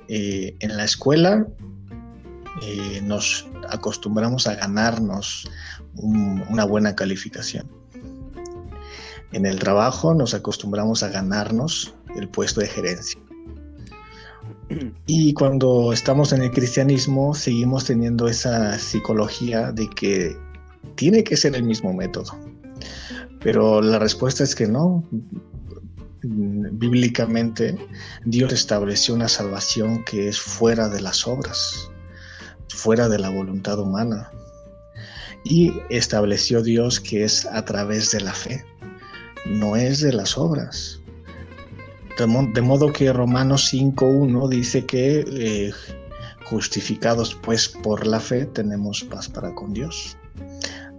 [0.07, 1.47] eh, en la escuela
[2.61, 5.49] eh, nos acostumbramos a ganarnos
[5.95, 7.69] una buena calificación.
[9.31, 13.19] En el trabajo nos acostumbramos a ganarnos el puesto de gerencia.
[15.05, 20.35] Y cuando estamos en el cristianismo seguimos teniendo esa psicología de que
[20.95, 22.37] tiene que ser el mismo método.
[23.41, 25.03] Pero la respuesta es que no
[26.27, 27.77] bíblicamente
[28.25, 31.89] Dios estableció una salvación que es fuera de las obras,
[32.69, 34.31] fuera de la voluntad humana.
[35.43, 38.65] Y estableció Dios que es a través de la fe,
[39.45, 40.99] no es de las obras.
[42.17, 45.71] De, modo que Romanos 5.1 dice que eh,
[46.45, 50.17] justificados pues por la fe tenemos paz para con Dios.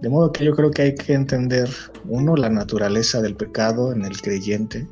[0.01, 1.69] De modo que yo creo que hay que entender,
[2.05, 4.87] uno, la naturaleza del pecado en el creyente,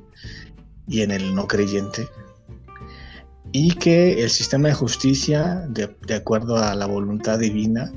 [0.88, 2.08] y en el no creyente,
[3.52, 7.92] y que el sistema de justicia, de, acuerdo a la voluntad divina,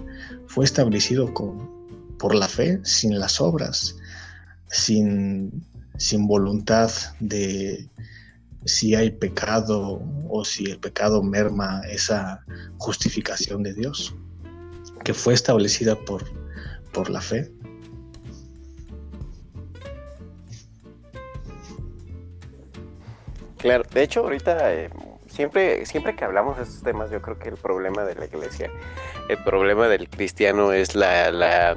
[0.47, 1.69] fue establecido con,
[2.19, 3.97] por la fe, sin las obras,
[4.69, 5.65] sin,
[5.97, 7.89] sin voluntad de
[8.65, 12.45] si hay pecado o si el pecado merma esa
[12.79, 14.15] justificación de Dios,
[15.05, 16.25] que fue establecida por,
[16.93, 17.51] por la fe.
[23.59, 24.91] Claro, de hecho ahorita eh,
[25.27, 28.71] siempre, siempre que hablamos de estos temas, yo creo que el problema de la iglesia,
[29.29, 31.77] el problema del cristiano es la, la,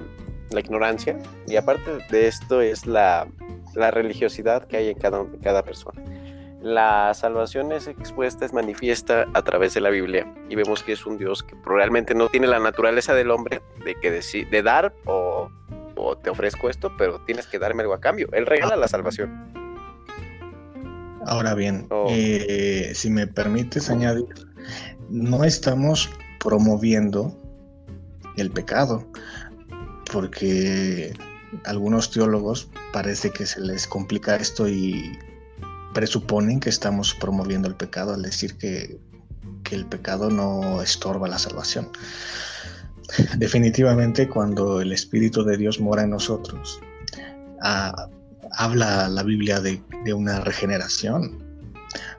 [0.59, 1.17] ignorancia
[1.47, 3.27] y aparte de esto es la,
[3.75, 6.01] religiosidad que hay en cada, cada persona.
[6.61, 11.05] La salvación es expuesta, es manifiesta a través de la Biblia y vemos que es
[11.07, 15.49] un Dios que realmente no tiene la naturaleza del hombre de, que de dar o,
[15.95, 18.29] o te ofrezco esto, pero tienes que darme algo a cambio.
[18.31, 19.51] Él regala la salvación.
[21.25, 22.07] Ahora bien, oh.
[22.09, 24.25] eh, si me permites añadir,
[25.09, 27.35] no estamos promoviendo
[28.37, 29.05] el pecado,
[30.11, 31.13] porque
[31.65, 35.17] algunos teólogos parece que se les complica esto y
[35.93, 38.99] presuponen que estamos promoviendo el pecado al decir que,
[39.71, 41.89] el pecado no estorba la salvación.
[43.37, 46.81] Definitivamente cuando el Espíritu de Dios mora en nosotros,
[47.61, 48.09] ah,
[48.51, 49.81] habla la Biblia de,
[50.13, 51.41] una regeneración,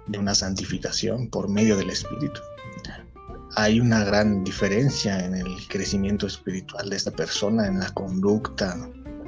[0.06, 2.40] de una santificación por medio del Espíritu.
[3.54, 8.78] Hay una gran diferencia en el crecimiento espiritual de esta persona, en la conducta,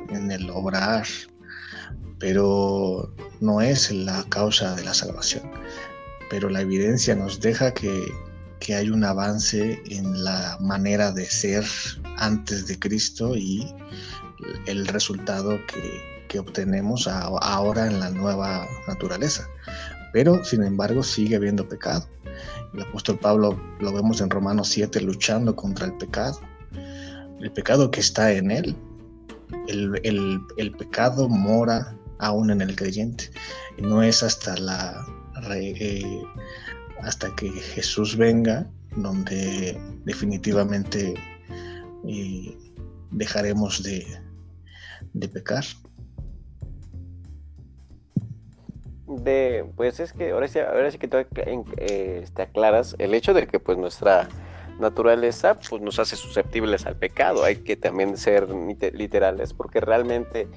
[0.09, 1.07] en el obrar,
[2.19, 5.43] pero no es la causa de la salvación,
[6.31, 8.13] pero la evidencia nos deja que,
[8.75, 11.67] hay un avance en la manera de ser
[12.17, 13.71] antes de Cristo y
[14.67, 19.49] el resultado que, obtenemos ahora en la nueva naturaleza.
[20.13, 22.09] Pero, sin embargo, sigue habiendo pecado.
[22.73, 26.41] El apóstol Pablo lo vemos en Romanos 7 luchando contra el pecado.
[27.41, 28.77] El pecado que está en él.
[29.69, 33.31] El, pecado mora aún en el creyente.
[33.79, 35.07] No es hasta la
[35.53, 36.23] eh,
[37.03, 41.15] hasta que Jesús venga donde definitivamente
[42.07, 42.57] eh,
[43.11, 44.07] dejaremos de,
[45.13, 45.65] de pecar.
[49.07, 53.35] de, pues es que ahora sí, ahora sí que tú eh, te aclaras el hecho
[53.35, 54.29] de que pues nuestra
[54.79, 57.45] naturaleza pues nos hace susceptibles al pecado.
[57.45, 58.49] Hay que también ser
[58.93, 60.49] literales porque realmente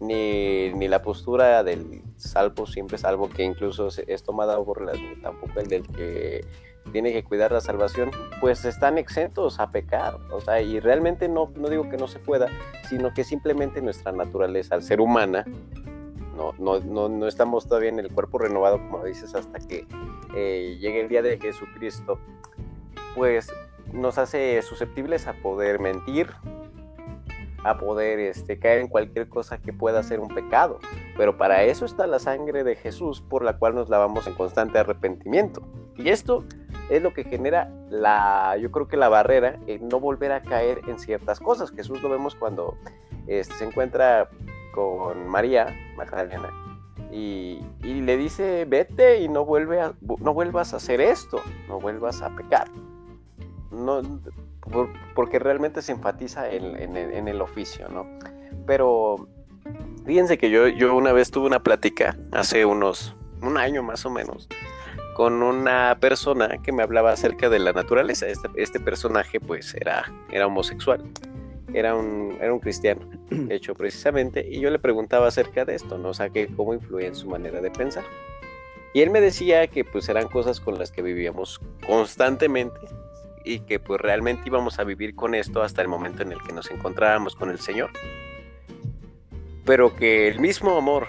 [0.00, 5.60] ni, ni la postura del salvo siempre salvo que incluso es tomada por las, tampoco
[5.60, 6.44] el del que
[6.92, 10.16] tiene que cuidar la salvación, pues están exentos a pecar.
[10.32, 12.48] O sea, y realmente no, no digo que no se pueda,
[12.88, 15.44] sino que simplemente nuestra naturaleza, al ser humana,
[16.36, 19.86] no, no, no, estamos todavía en el cuerpo renovado, como dices, hasta que
[20.34, 22.18] eh, llegue el día de Jesucristo,
[23.18, 23.52] pues
[23.92, 26.28] nos hace susceptibles a poder mentir,
[27.64, 30.78] a poder este, caer en cualquier cosa que pueda ser un pecado.
[31.16, 34.78] Pero para eso está la sangre de Jesús por la cual nos lavamos en constante
[34.78, 35.62] arrepentimiento.
[35.96, 36.44] Y esto
[36.90, 40.82] es lo que genera la, yo creo que la barrera en no volver a caer
[40.86, 41.72] en ciertas cosas.
[41.72, 42.76] Jesús lo vemos cuando
[43.26, 44.30] este, se encuentra
[44.72, 46.52] con María Magdalena
[47.10, 52.68] y, le dice, vete y no, vuelvas a hacer esto, no vuelvas a pecar.
[53.70, 54.02] No,
[55.14, 56.96] porque realmente se enfatiza en,
[57.28, 58.06] el oficio, ¿no?
[58.66, 59.28] Pero
[60.04, 64.10] fíjense que yo, yo una vez tuve una plática hace unos, un año más o
[64.10, 64.48] menos,
[65.14, 68.26] con una persona que me hablaba acerca de la naturaleza.
[68.26, 71.02] Este, este personaje pues era, era homosexual
[71.74, 75.98] era un, era un cristiano, de hecho, precisamente, y yo le preguntaba acerca de esto,
[75.98, 76.10] ¿no?
[76.10, 78.04] O sea, que cómo influía en su manera de pensar.
[78.94, 82.78] Y él me decía que pues eran cosas con las que vivíamos constantemente
[83.48, 86.52] y que pues realmente íbamos a vivir con esto hasta el momento en el que
[86.52, 87.90] nos encontrábamos con el Señor.
[89.64, 91.06] Pero que el mismo amor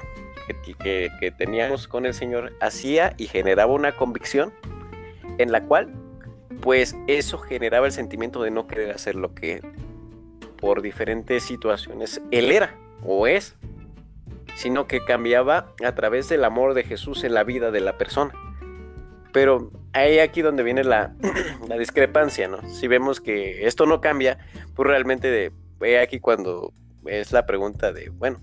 [0.77, 4.53] que, que, teníamos con el Señor hacía y generaba una convicción
[5.37, 5.93] en la cual
[6.61, 9.61] pues eso generaba el sentimiento de no querer hacer lo que
[10.59, 13.57] por diferentes situaciones él era o es,
[14.55, 18.33] sino que cambiaba a través del amor de Jesús en la vida de la persona.
[19.31, 21.13] Pero ahí aquí donde viene la,
[21.77, 22.61] discrepancia, ¿no?
[22.69, 24.37] Si vemos que esto no cambia,
[24.75, 26.73] pues realmente de, aquí cuando
[27.05, 28.39] es la pregunta de, bueno,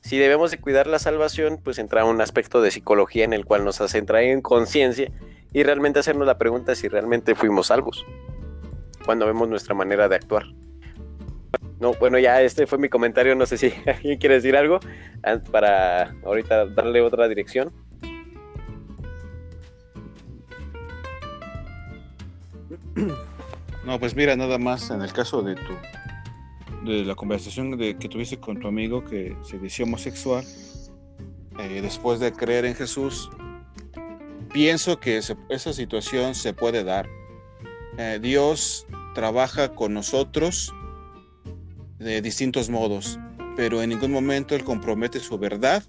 [0.00, 3.64] si debemos de cuidar la salvación, pues entra un aspecto de psicología en el cual
[3.64, 5.10] nos hace entrar en conciencia
[5.52, 8.06] y realmente hacernos la pregunta si realmente fuimos salvos
[9.04, 10.44] cuando vemos nuestra manera de actuar.
[11.80, 13.34] No, bueno, ya este fue mi comentario.
[13.34, 14.80] No sé si alguien quiere decir algo
[15.50, 17.72] para ahorita darle otra dirección.
[23.82, 25.72] No, pues mira, nada más en el caso de tu
[26.84, 30.44] de la conversación que tuviste con tu amigo que se decía homosexual,
[31.58, 33.30] eh, después de creer en Jesús,
[34.52, 37.08] pienso que esa situación se puede dar.
[37.98, 40.72] Eh, Dios trabaja con nosotros
[41.98, 43.18] de distintos modos,
[43.56, 45.84] pero en ningún momento Él compromete su verdad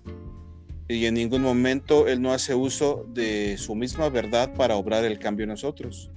[0.89, 5.19] y en ningún momento Él no hace uso de su misma verdad para obrar el
[5.19, 6.11] cambio en nosotros.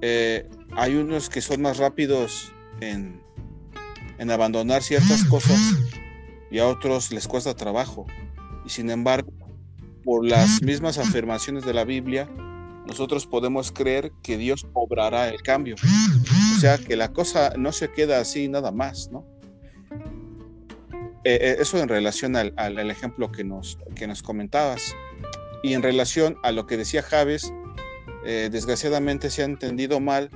[0.00, 3.20] Eh, hay unos que son más rápidos en,
[4.18, 5.58] en abandonar ciertas cosas
[6.50, 8.06] y a otros les cuesta trabajo.
[8.64, 9.32] Y sin embargo,
[10.04, 12.28] por las mismas afirmaciones de la Biblia,
[12.86, 15.74] nosotros podemos creer que Dios obrará el cambio.
[16.56, 19.26] O sea, que la cosa no se queda así nada más, ¿no?
[21.24, 24.94] Eh, eh, eso en relación al, ejemplo que nos, que nos comentabas.
[25.64, 27.52] Y en relación a lo que decía Javes,
[28.26, 30.30] eh, desgraciadamente se ha entendido mal,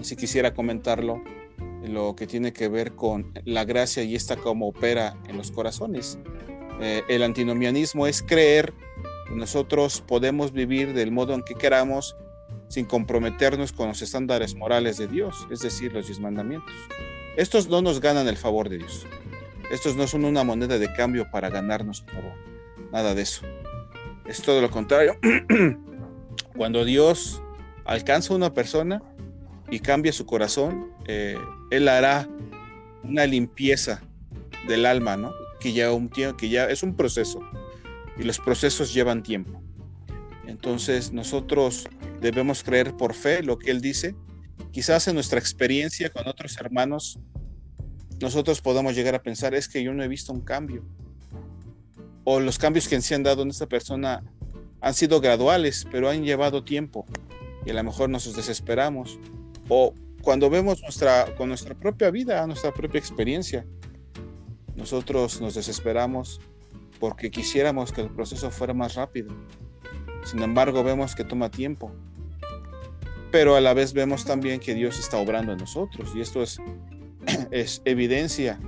[0.00, 1.22] si quisiera comentarlo,
[1.84, 6.18] lo que tiene que ver con la gracia y esta cómo opera en los corazones.
[6.80, 8.74] el antinomianismo es creer
[9.30, 12.16] nosotros podemos vivir del modo en que queramos
[12.68, 16.72] sin comprometernos con los estándares morales de Dios, es decir, los diez mandamientos.
[17.36, 19.06] Estos no nos ganan el favor de Dios.
[19.70, 22.32] Estos no son una moneda de cambio para ganarnos el favor.
[22.92, 23.42] Nada de eso.
[24.24, 25.18] Es todo lo contrario.
[26.56, 27.42] Cuando Dios
[27.84, 29.02] alcanza a una persona
[29.70, 31.38] y cambia su corazón, eh,
[31.70, 32.28] Él hará
[33.02, 34.02] una limpieza
[34.66, 35.32] del alma, ¿no?
[35.60, 37.40] que ya un tiempo, que ya es un proceso
[38.18, 39.62] y los procesos llevan tiempo.
[40.46, 41.88] Entonces nosotros
[42.20, 44.14] debemos creer por fe lo que Él dice.
[44.72, 47.18] Quizás en nuestra experiencia con otros hermanos,
[48.20, 50.84] nosotros podamos llegar a pensar, es que yo no he visto un cambio.
[52.24, 54.22] O los cambios que se han dado en esta persona
[54.86, 57.06] han sido graduales, pero han llevado tiempo.
[57.64, 59.18] Y a lo mejor nos desesperamos.
[59.68, 63.66] O cuando vemos nuestra, con nuestra propia vida, nuestra propia experiencia,
[64.76, 66.40] nosotros nos desesperamos
[67.00, 69.34] porque quisiéramos que el proceso fuera más rápido.
[70.24, 71.90] Sin embargo, vemos que toma tiempo.
[73.32, 76.12] Pero a la vez vemos también que Dios está obrando en nosotros.
[76.14, 76.60] Y esto es,
[77.50, 78.60] es evidencia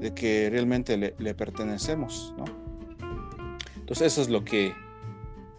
[0.00, 2.32] de que realmente le, pertenecemos.
[3.76, 4.74] Entonces eso es lo que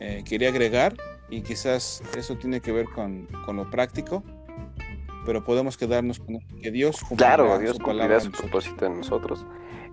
[0.05, 0.97] eh, quería agregar
[1.29, 4.21] y quizás eso tiene que ver con, lo práctico,
[5.25, 9.45] pero podemos quedarnos con que Dios cumplirá claro, Dios su cumplirá su propósito en nosotros.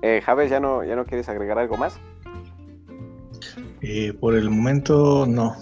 [0.02, 2.00] Eh, Javes, ¿ya no, ¿ya no quieres agregar algo más?
[3.82, 5.54] Eh, por el momento no.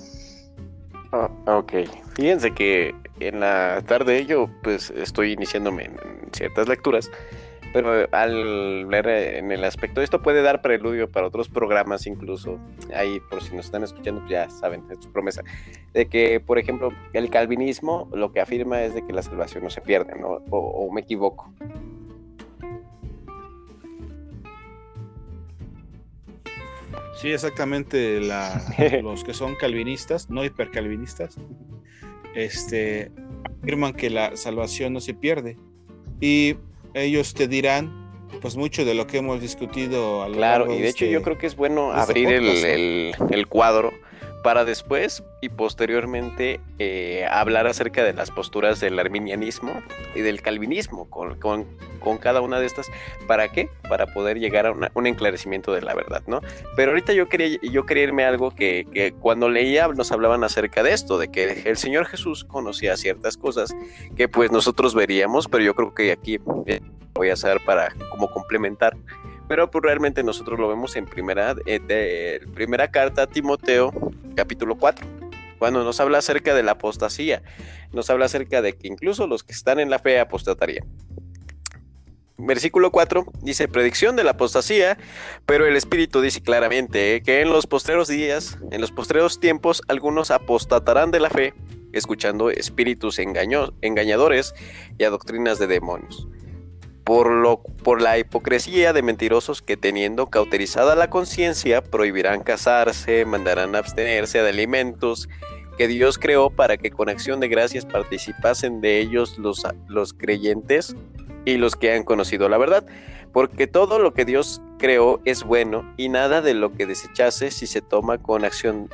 [1.13, 1.73] Ah, ok.
[2.15, 5.99] Fíjense que en la tarde yo pues estoy iniciándome en,
[6.33, 7.11] ciertas lecturas,
[7.73, 12.59] pero al ver en el aspecto, esto puede dar preludio para otros programas incluso,
[12.95, 15.43] ahí por si nos están escuchando pues ya saben, es promesa,
[15.93, 19.71] de que por ejemplo el calvinismo lo que afirma es de que la salvación no
[19.71, 20.43] se pierde, ¿no?
[20.51, 21.53] o me equivoco.
[27.19, 28.21] Sí, exactamente.
[29.03, 31.37] los que son calvinistas, no hipercalvinistas,
[32.35, 33.11] este,
[33.61, 35.59] afirman que la salvación no se pierde.
[36.21, 36.57] Y
[36.95, 38.09] ellos te dirán,
[38.41, 41.23] pues mucho de lo que hemos discutido a lo Claro, y de hecho este yo
[41.23, 43.93] creo que es bueno este abrir el, el, cuadro
[44.43, 49.83] para después y posteriormente eh, hablar acerca de las posturas del arminianismo
[50.15, 51.67] y del calvinismo con, con,
[52.01, 52.87] con, cada una de estas.
[53.27, 53.69] ¿Para qué?
[53.89, 56.41] Para poder llegar a un enclarecimiento de la verdad, ¿no?
[56.77, 60.45] Pero ahorita yo quería, yo quería irme a algo que, que, cuando leía nos hablaban
[60.45, 63.75] acerca de esto, de que el Señor Jesús conocía ciertas cosas
[64.17, 66.39] que pues nosotros veríamos, pero yo creo que aquí
[67.15, 68.97] voy a hacer para como complementar
[69.49, 73.93] pero pues realmente nosotros lo vemos en primera, eh, primera carta a Timoteo,
[74.39, 75.05] capítulo 4,
[75.59, 77.43] cuando nos habla acerca de la apostasía,
[77.93, 80.87] nos habla acerca de que incluso los que están en la fe apostatarían.
[82.37, 84.97] Versículo 4 dice predicción de la apostasía,
[85.45, 89.83] pero el Espíritu dice claramente eh, que en los postreros días, en los postreros tiempos,
[89.89, 91.53] algunos apostatarán de la fe,
[91.93, 94.55] escuchando espíritus engañadores
[94.99, 96.29] y a doctrinas de demonios
[97.09, 103.75] por, lo, por la hipocresía de mentirosos que teniendo cauterizada la conciencia prohibirán casarse, mandarán
[103.75, 105.27] abstenerse de alimentos
[105.79, 110.95] que Dios creó para que con acción de gracias participasen de ellos los, los creyentes
[111.47, 112.85] y los que han conocido la verdad,
[113.33, 117.67] porque todo lo que Dios creó es bueno y nada de lo que desechase si
[117.67, 118.91] se toma con acción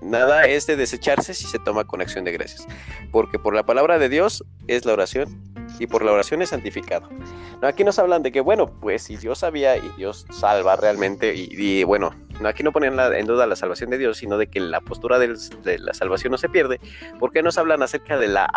[0.00, 2.68] nada es de desecharse si se toma con acción de gracias,
[3.10, 7.08] porque por la palabra de Dios es la oración y por la oración es santificado.
[7.62, 11.84] Aquí nos hablan de que, bueno, pues si Dios sabía y Dios salva realmente, y,
[11.84, 14.80] bueno, no, aquí no ponen en duda la salvación de Dios, sino de que la
[14.80, 16.80] postura de la salvación no se pierde.
[17.18, 18.50] ¿Por qué nos hablan acerca de la,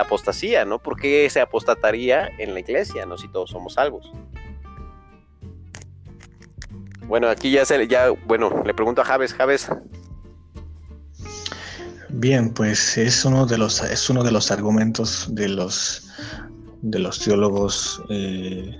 [0.00, 0.78] apostasía, no?
[0.78, 3.18] ¿Por qué se apostataría en la iglesia, no?
[3.18, 4.10] Si todos somos salvos.
[7.06, 9.70] Bueno, aquí ya se, ya, bueno, le pregunto a Javes, Javes,
[12.10, 16.08] Bien, pues es uno de los es uno de los argumentos de los
[16.82, 18.78] de los teólogos eh,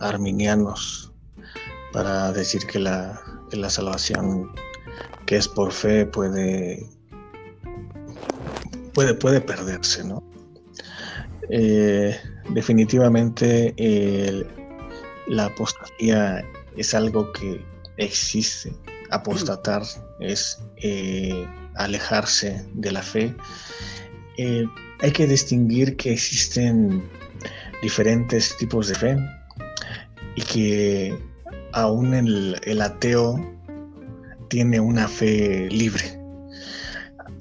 [0.00, 1.12] arminianos
[1.92, 3.20] para decir que la,
[3.52, 4.50] la salvación
[5.26, 6.86] que es por fe puede
[8.94, 10.22] puede, puede perderse, ¿no?
[11.50, 12.16] Eh,
[12.50, 13.74] definitivamente
[15.26, 16.44] la apostasía
[16.76, 17.64] es algo que
[17.96, 18.72] existe.
[19.10, 19.82] Apostatar
[20.20, 23.34] es eh, alejarse de la fe.
[25.00, 27.02] Hay que distinguir que existen
[27.82, 29.16] diferentes tipos de fe
[30.34, 31.18] y que
[31.72, 33.38] aún el, ateo
[34.48, 36.18] tiene una fe libre.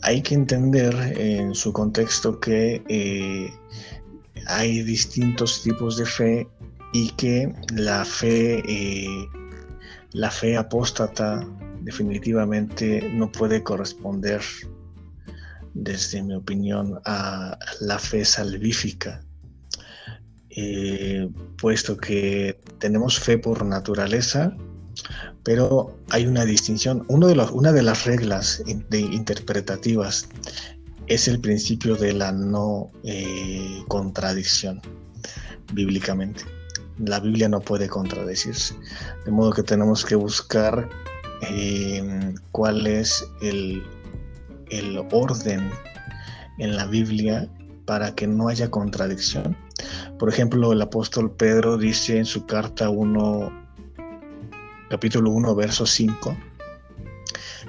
[0.01, 3.49] Hay que entender en su contexto que eh,
[4.47, 6.47] hay distintos tipos de fe
[6.93, 9.27] y que la fe, eh,
[10.13, 11.45] la fe apóstata
[11.81, 14.41] definitivamente no puede corresponder,
[15.73, 19.23] desde mi opinión, a la fe salvífica,
[20.51, 24.55] eh, puesto que tenemos fe por naturaleza,
[25.43, 27.05] pero hay una distinción.
[27.07, 27.27] Una
[27.71, 30.27] de las reglas interpretativas
[31.07, 34.81] es el principio de la no eh, contradicción
[35.73, 36.43] bíblicamente.
[36.97, 38.75] la Biblia no puede contradecirse.
[39.25, 40.89] De modo que tenemos que buscar
[41.41, 43.83] eh, cuál es el
[45.11, 45.69] orden
[46.57, 47.47] en la Biblia
[47.85, 49.55] para que no haya contradicción.
[50.19, 53.69] Por ejemplo, el apóstol Pedro dice en su carta 1,
[54.89, 56.35] capítulo 1, verso 5,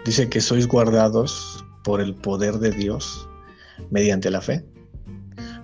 [0.05, 3.29] dice que sois guardados por el poder de Dios
[3.91, 4.65] mediante la fe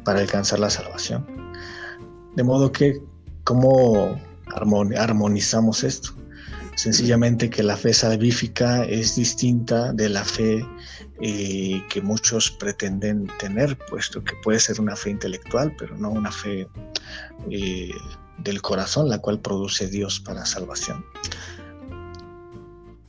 [0.04, 1.26] para alcanzar la salvación.
[2.36, 3.02] De modo que,
[3.42, 4.16] ¿cómo
[4.46, 6.10] armonizamos esto?
[6.76, 10.62] Sencillamente que la fe salvífica es distinta de la fe
[11.22, 16.30] eh, que muchos pretenden tener, puesto que puede ser una fe intelectual, pero no una
[16.30, 16.68] fe
[17.50, 17.90] eh,
[18.44, 21.02] del corazón, la cual produce Dios para salvación.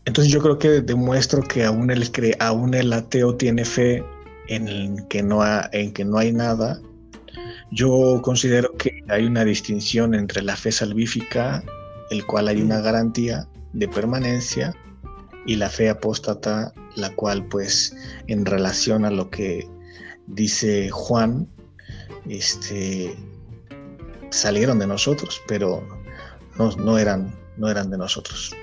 [0.06, 2.10] Entonces yo creo que demuestro que aún el,
[2.40, 4.02] aún el ateo tiene fe
[4.48, 5.44] en que, no
[5.74, 6.80] en que no hay nada.
[7.72, 11.62] Yo considero que hay una distinción entre la fe salvífica,
[12.10, 13.46] el cual hay una garantía
[13.78, 14.74] de permanencia,
[15.46, 17.96] y la fe apóstata, la cual pues
[18.28, 19.68] en relación a lo que
[20.26, 21.48] dice Juan,
[22.28, 23.16] este,
[24.30, 25.82] salieron de nosotros, pero
[26.58, 28.54] no, no, eran, no eran de nosotros.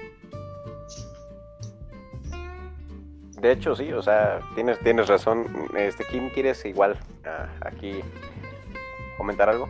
[3.41, 5.47] De hecho, sí, o sea, tienes, tienes razón.
[5.77, 8.01] Este, Kim, ¿quieres igual ah, aquí
[9.17, 9.69] comentar algo?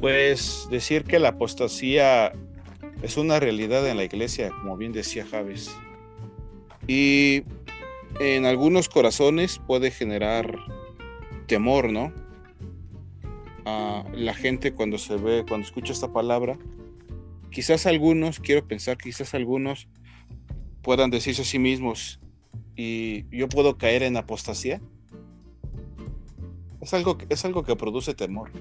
[0.00, 2.32] Pues decir que la apostasía
[3.02, 5.70] es una realidad en la iglesia, como bien decía Javes.
[6.86, 7.42] Y
[8.20, 10.56] en algunos corazones puede generar
[11.46, 12.12] temor, ¿no?
[13.64, 16.58] A la gente cuando se ve, cuando escucha esta palabra,
[17.50, 19.88] quizás algunos, quiero pensar, quizás algunos
[20.82, 22.20] puedan decirse a sí mismos,
[22.76, 24.80] y yo puedo caer en apostasía.
[26.80, 28.52] Es algo, es algo que produce temor.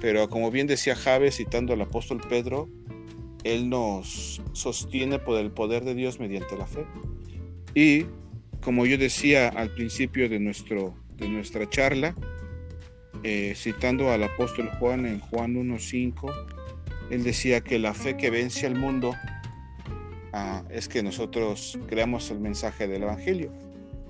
[0.00, 2.68] Pero como bien decía Javes citando al apóstol Pedro,
[3.44, 6.86] él nos sostiene por el poder de Dios mediante la fe.
[7.74, 8.06] Y
[8.60, 12.14] como yo decía al principio de, nuestro, de nuestra charla,
[13.22, 16.32] eh, citando al apóstol Juan en Juan 1.5,
[17.10, 19.14] él decía que la fe que vence al mundo
[20.32, 23.52] ah, es que nosotros creamos el mensaje del Evangelio.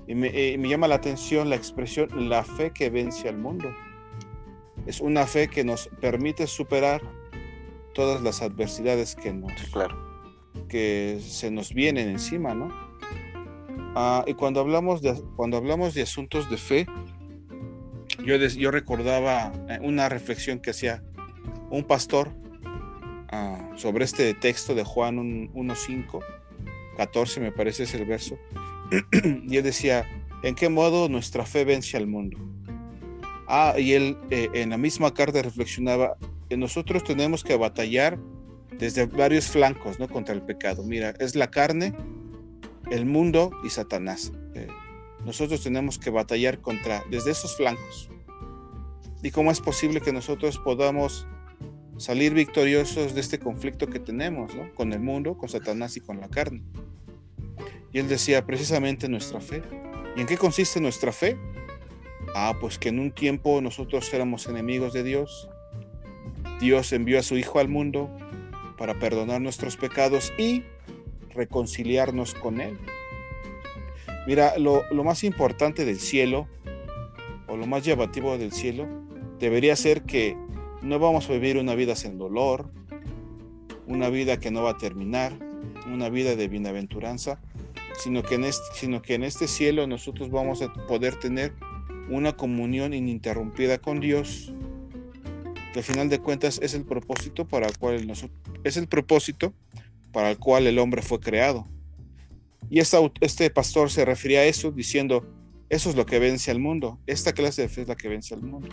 [0.07, 3.73] Y eh, me, llama la atención la expresión la fe que vence al mundo.
[4.85, 7.01] Es una fe que nos permite superar
[7.93, 9.97] todas las adversidades que nos, claro.
[10.67, 12.69] que se nos vienen encima, ¿no?
[13.95, 16.85] Ah, y cuando hablamos de cuando hablamos de asuntos de fe,
[18.25, 21.03] yo, yo recordaba eh, una reflexión que hacía
[21.69, 22.33] un pastor
[23.31, 25.17] Ah, sobre este texto de Juan
[25.53, 26.19] 1.5,
[26.97, 28.39] 14 me parece es el verso,
[29.47, 30.09] y él decía,
[30.41, 32.39] ¿en qué modo nuestra fe vence al mundo?
[33.51, 38.19] Ah, y él eh, en la misma carta reflexionaba, que nosotros tenemos que batallar
[38.77, 40.07] desde varios flancos, ¿no?
[40.07, 40.83] Contra el pecado.
[40.83, 41.95] Mira, es la carne,
[42.91, 44.31] el mundo y Satanás.
[44.53, 44.67] Eh,
[45.25, 48.09] nosotros tenemos que batallar contra, desde esos flancos.
[49.23, 51.27] ¿Y cómo es posible que nosotros podamos
[51.97, 54.73] salir victoriosos de este conflicto que tenemos ¿no?
[54.73, 56.63] con el mundo, con Satanás y con la carne.
[57.91, 59.61] Y él decía precisamente nuestra fe.
[60.15, 61.37] ¿Y en qué consiste nuestra fe?
[62.35, 65.49] Ah, pues que en un tiempo nosotros éramos enemigos de Dios.
[66.59, 68.09] Dios envió a su Hijo al mundo
[68.77, 70.63] para perdonar nuestros pecados y
[71.33, 72.77] reconciliarnos con Él.
[74.27, 76.47] Mira, lo, más importante del cielo,
[77.47, 78.87] o lo más llamativo del cielo,
[79.39, 80.37] debería ser que
[80.81, 82.69] no vamos a vivir una vida sin dolor,
[83.87, 85.33] una vida que no va a terminar,
[85.91, 87.41] una vida de bienaventuranza,
[87.97, 91.53] sino que en este, sino que en este cielo nosotros vamos a poder tener
[92.09, 94.53] una comunión ininterrumpida con Dios,
[95.73, 98.11] que al final de cuentas es el propósito para el cual
[98.63, 99.53] es el propósito
[100.11, 101.67] para el cual el hombre fue creado.
[102.69, 105.25] Y este pastor se refería a eso diciendo,
[105.69, 108.33] eso es lo que vence al mundo, esta clase de fe es la que vence
[108.33, 108.69] al mundo.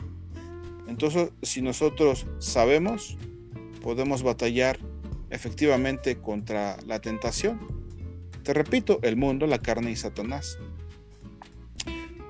[0.88, 3.16] Entonces, si nosotros sabemos,
[3.82, 4.78] podemos batallar
[5.30, 7.58] efectivamente contra la tentación.
[8.42, 10.58] Te repito, el mundo, la carne y Satanás.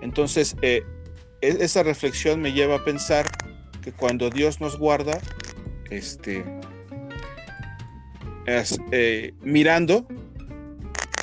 [0.01, 0.83] Entonces, eh,
[1.41, 3.27] esa reflexión me lleva a pensar
[3.83, 5.21] que cuando Dios nos guarda,
[5.91, 6.45] este,
[8.91, 10.07] eh, mirando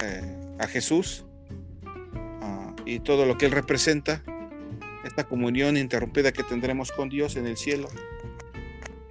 [0.03, 1.25] eh, a Jesús
[2.41, 4.23] ah, y todo lo que Él representa,
[5.03, 7.89] esta comunión interrumpida que tendremos con Dios en el cielo.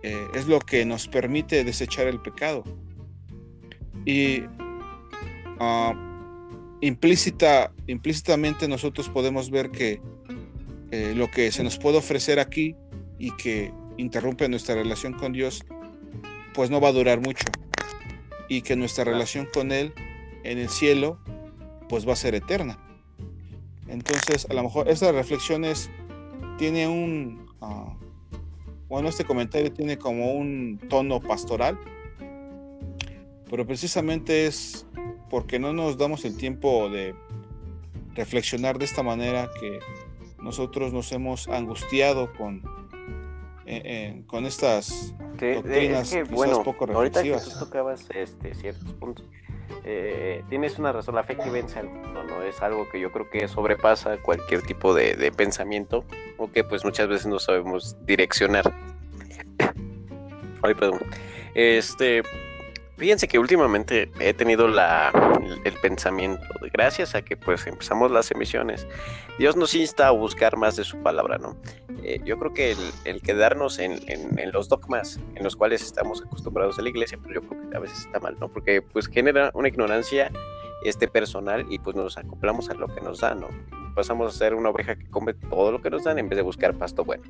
[0.02, 2.64] Eh, es lo que nos permite desechar el pecado.
[4.04, 4.42] Y
[5.60, 5.94] ah,
[6.80, 10.00] implícita, implícitamente nosotros podemos ver que
[10.92, 12.76] eh, lo que se nos puede ofrecer aquí
[13.18, 15.64] y que interrumpe nuestra relación con Dios,
[16.52, 17.46] pues no va a durar mucho.
[18.46, 19.94] Y que nuestra relación con Él
[20.44, 21.18] en el cielo,
[21.88, 22.78] pues va a ser eterna.
[23.88, 25.88] Entonces, a lo mejor estas reflexiones
[26.58, 27.96] tiene un, ah,
[28.90, 31.78] bueno, este comentario tiene como un tono pastoral,
[33.48, 34.86] pero precisamente es
[35.30, 37.14] porque no nos damos el tiempo de
[38.14, 39.78] reflexionar de esta manera que
[40.42, 42.62] nosotros nos hemos angustiado con,
[43.66, 46.96] eh, eh, con estas doctrinas bueno, poco reflexivas.
[46.96, 49.24] Ahorita que tú tocabas este, ciertos puntos,
[49.84, 52.42] eh, tienes una razón, la fe que vence al mundo, ¿no?
[52.42, 56.04] Es algo que yo creo que sobrepasa cualquier tipo de, de pensamiento
[56.38, 58.72] o que pues muchas veces no sabemos direccionar.
[60.62, 61.00] Ay, perdón.
[61.54, 62.22] Este,
[63.02, 65.10] Fíjense que últimamente he tenido la,
[65.64, 68.86] el, pensamiento, de, gracias a que pues empezamos las emisiones,
[69.40, 71.56] Dios nos insta a buscar más de su palabra, ¿no?
[72.04, 76.78] Eh, yo creo que el, quedarnos en, en, los dogmas en los cuales estamos acostumbrados
[76.78, 78.48] a la iglesia, pues yo creo que a veces está mal, ¿no?
[78.48, 80.30] Porque pues genera una ignorancia
[80.84, 83.48] este personal y pues nos acoplamos a lo que nos da, ¿no?
[83.96, 86.42] Pasamos a ser una oveja que come todo lo que nos dan en vez de
[86.42, 87.24] buscar pasto bueno.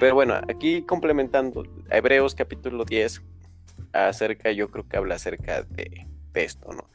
[0.00, 3.20] Pero bueno, aquí complementando, Hebreos capítulo 10
[3.92, 6.88] acerca, yo creo que habla acerca de, esto, ¿no?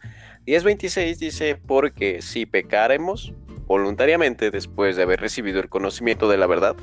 [0.45, 3.34] 10.26 dice, porque si pecaremos
[3.74, 6.76] voluntariamente después de haber recibido el conocimiento de la verdad,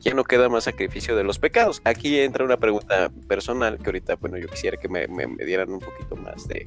[0.00, 1.80] ya no queda más sacrificio de los pecados.
[1.84, 5.06] Aquí entra una pregunta personal que ahorita, bueno, yo quisiera que me,
[5.44, 6.66] dieran un poquito más de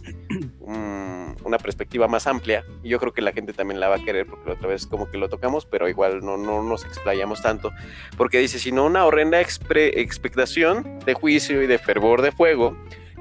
[1.44, 2.64] una perspectiva más amplia.
[2.82, 5.12] Y yo creo que la gente también la va a querer porque otra vez como
[5.12, 7.74] que lo tocamos, pero igual no, no nos explayamos tanto.
[8.16, 12.78] Porque dice, sino una horrenda expectación de juicio y de fervor de fuego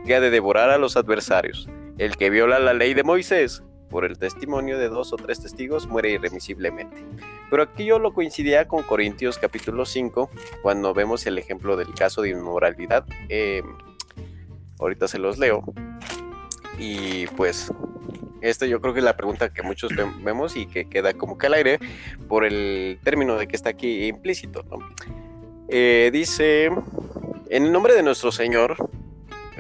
[0.07, 1.69] que ha de devorar a los adversarios.
[1.99, 5.87] El que viola la ley de Moisés por el testimonio de dos o tres testigos
[5.87, 7.05] muere irremisiblemente.
[7.51, 10.31] Pero aquí yo lo coincidía con Corintios capítulo 5,
[10.63, 13.05] cuando vemos el ejemplo del caso de inmoralidad.
[13.29, 13.63] Eh,
[14.79, 15.65] ahorita se los leo.
[16.79, 17.73] Y pues,
[18.41, 21.47] esta yo creo que es la pregunta que muchos vemos y que queda como que
[21.47, 21.79] al aire
[22.29, 24.65] por el término de que está aquí implícito.
[25.69, 28.77] Eh, dice, en el nombre de nuestro Señor,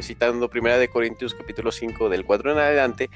[0.03, 3.11] citando primera de Corintios capítulo 5 del 4 en adelante,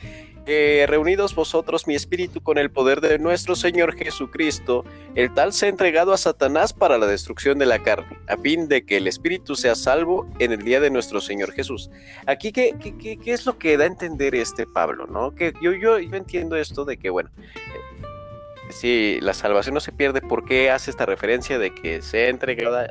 [0.86, 5.68] reunidos vosotros mi espíritu con el poder de nuestro Señor Jesucristo, el tal se ha
[5.68, 9.54] entregado a Satanás para la destrucción de la carne, a fin de que el espíritu
[9.54, 11.90] sea salvo en el día de nuestro Señor Jesús.
[12.26, 15.06] Aquí, ¿qué, qué, qué es lo que da a entender este Pablo?
[15.06, 15.34] ¿no?
[15.34, 19.92] Que yo, yo, yo entiendo esto de que, bueno, eh, si la salvación no se
[19.92, 22.86] pierde, ¿por qué hace esta referencia de que se ha entregado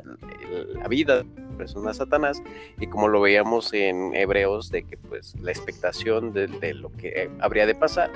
[0.74, 1.24] la vida
[1.60, 2.42] persona Satanás
[2.80, 7.66] y como lo veíamos en Hebreos de que pues la expectación de, lo que habría
[7.66, 8.10] de pasar,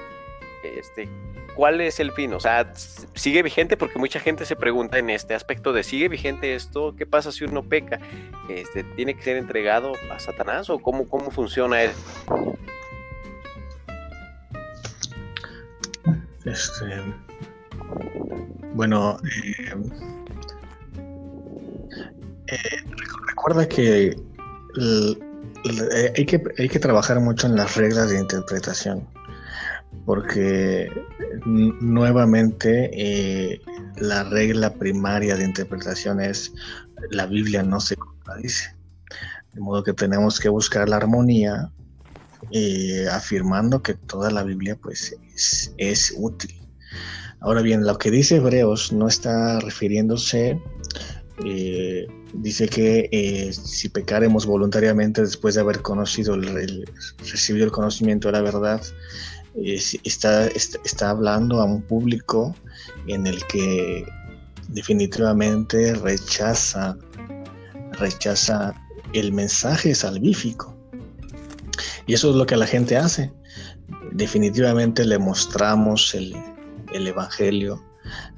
[0.63, 1.11] este,
[1.55, 2.33] ¿cuál es el fin?
[2.33, 6.55] O sea, sigue vigente porque mucha gente se pregunta en este aspecto de sigue vigente
[6.55, 8.01] esto, ¿qué pasa si uno peca?
[8.49, 11.99] Este, ¿Tiene que ser entregado a Satanás o cómo, cómo funciona eso?
[16.47, 16.87] Este,
[18.73, 19.75] bueno, eh,
[22.47, 22.59] eh,
[23.29, 29.09] recuerda que eh, hay, que hay que trabajar mucho en las reglas de interpretación,
[30.05, 30.91] porque
[31.47, 33.61] nuevamente eh,
[33.97, 36.53] la regla primaria de interpretación es
[37.11, 38.75] la Biblia no se contradice.
[39.53, 41.71] De modo que tenemos que buscar la armonía
[43.11, 45.17] afirmando que toda la Biblia pues
[45.79, 46.61] es útil.
[47.41, 50.61] Ahora bien, lo que dice Hebreos no está refiriéndose
[51.43, 56.37] eh, dice que eh, si pecaremos voluntariamente después de haber conocido,
[57.19, 58.81] recibido el conocimiento de la verdad,
[59.57, 62.55] eh, está, está, hablando a un público
[63.09, 64.07] en el que
[64.69, 66.97] definitivamente rechaza,
[67.93, 68.75] rechaza
[69.13, 70.77] el mensaje salvífico.
[72.07, 73.33] Y eso es lo que la gente hace.
[74.13, 76.35] Definitivamente le mostramos el,
[76.93, 77.83] el Evangelio,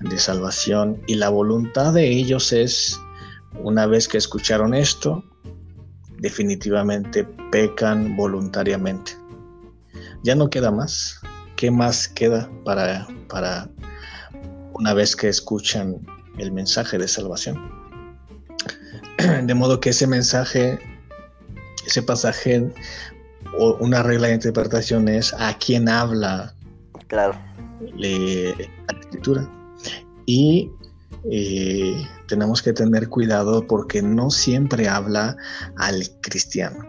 [0.00, 3.00] de salvación y la voluntad de ellos es,
[3.62, 5.24] una vez que escucharon esto,
[6.18, 9.12] definitivamente pecan voluntariamente.
[10.22, 11.20] Ya no queda más.
[11.56, 13.70] ¿Qué más queda para, para
[14.74, 16.04] una vez que escuchan
[16.38, 17.56] el mensaje de salvación?
[19.46, 20.78] De modo que ese mensaje,
[21.86, 22.70] ese pasaje
[23.58, 26.54] o una regla de interpretación es a quién habla
[27.08, 27.38] claro.
[27.96, 29.48] la escritura.
[30.26, 30.70] Y
[31.30, 35.36] eh, tenemos que tener cuidado porque no siempre habla
[35.76, 36.84] al cristiano.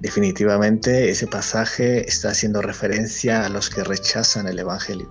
[0.00, 5.10] Definitivamente ese pasaje está haciendo referencia a los que rechazan el Evangelio.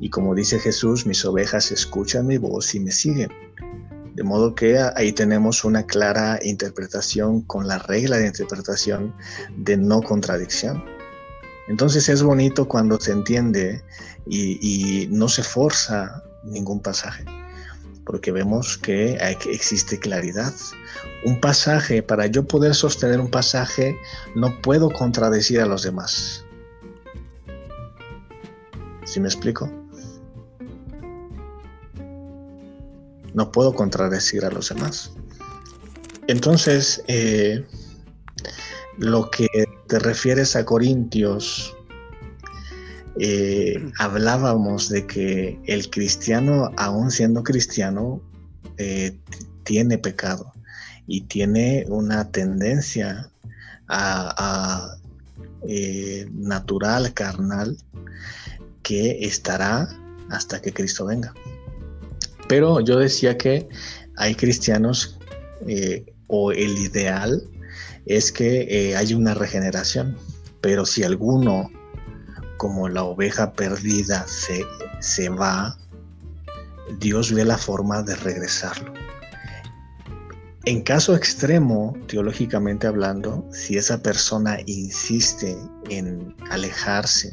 [0.00, 3.30] Y como dice Jesús, mis ovejas escuchan mi voz y me siguen.
[4.14, 9.14] De modo que ahí tenemos una clara interpretación con la regla de interpretación
[9.56, 10.84] de no contradicción.
[11.68, 13.82] Entonces es bonito cuando se entiende
[14.28, 17.24] y, no se forza ningún pasaje,
[18.04, 19.18] porque vemos que
[19.50, 20.52] existe claridad.
[21.24, 23.96] Un pasaje, para yo poder sostener un pasaje,
[24.34, 26.44] no puedo contradecir a los demás.
[29.04, 29.70] ¿Sí me explico?
[33.38, 35.12] no puedo contradecir a los demás.
[36.26, 37.64] Entonces, eh,
[38.98, 39.46] lo que
[39.86, 41.74] te refieres a Corintios,
[43.20, 48.22] eh, hablábamos de que el cristiano, aún siendo cristiano,
[48.76, 49.18] eh,
[49.64, 50.52] tiene pecado
[51.06, 53.30] y tiene una tendencia
[53.88, 54.94] a,
[56.32, 57.76] natural, carnal,
[58.82, 59.88] que estará
[60.30, 61.34] hasta que Cristo venga.
[62.48, 63.68] Pero yo decía que
[64.16, 65.18] hay cristianos
[65.66, 67.42] eh, o el ideal
[68.06, 70.16] es que eh, hay una regeneración,
[70.60, 71.70] pero si alguno,
[72.58, 74.66] como la oveja perdida, se,
[75.00, 75.78] se va,
[76.98, 78.92] Dios ve la forma de regresarlo.
[80.66, 85.56] En caso extremo, teológicamente hablando, si esa persona insiste
[85.88, 87.32] en alejarse,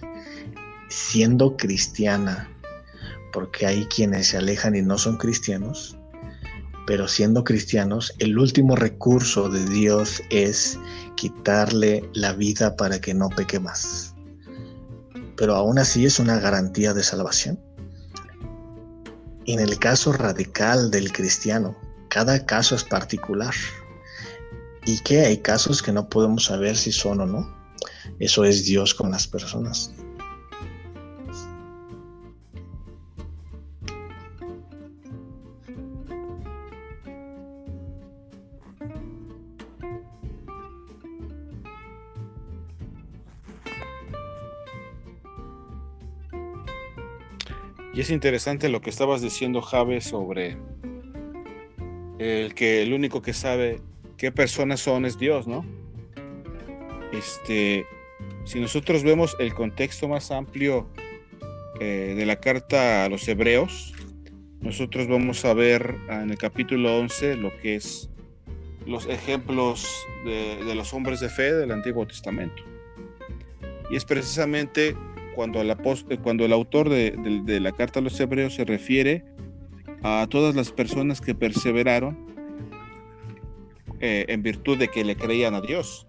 [0.87, 2.49] siendo cristiana,
[3.33, 5.97] porque hay quienes se alejan y no son cristianos,
[6.87, 10.79] pero siendo cristianos, el último recurso de Dios es
[11.15, 14.14] quitarle la vida para que no peque más.
[15.35, 17.59] Pero aún así es una garantía de salvación.
[19.45, 21.75] En el caso radical del cristiano,
[22.09, 23.53] cada caso es particular.
[24.85, 27.55] Y que hay casos que no podemos saber si son o no.
[28.19, 29.91] Eso es Dios con las personas.
[47.95, 50.57] Y es interesante lo que estabas diciendo, Javes, sobre
[52.19, 53.79] el que el único que sabe
[54.17, 55.65] qué personas son es Dios, ¿no?
[57.13, 57.85] Este,
[58.43, 60.89] si nosotros vemos el contexto más amplio
[61.79, 63.93] eh, de la carta a los hebreos,
[64.59, 68.09] nosotros vamos a ver en el capítulo 11 lo que es
[68.85, 72.61] los ejemplos de los hombres de fe del Antiguo Testamento.
[73.89, 74.97] Y es precisamente
[75.37, 79.25] eh, cuando el autor de, la carta a los hebreos se refiere
[80.03, 82.17] a todas las personas que perseveraron
[83.99, 86.07] eh, en virtud de que le creían a Dios.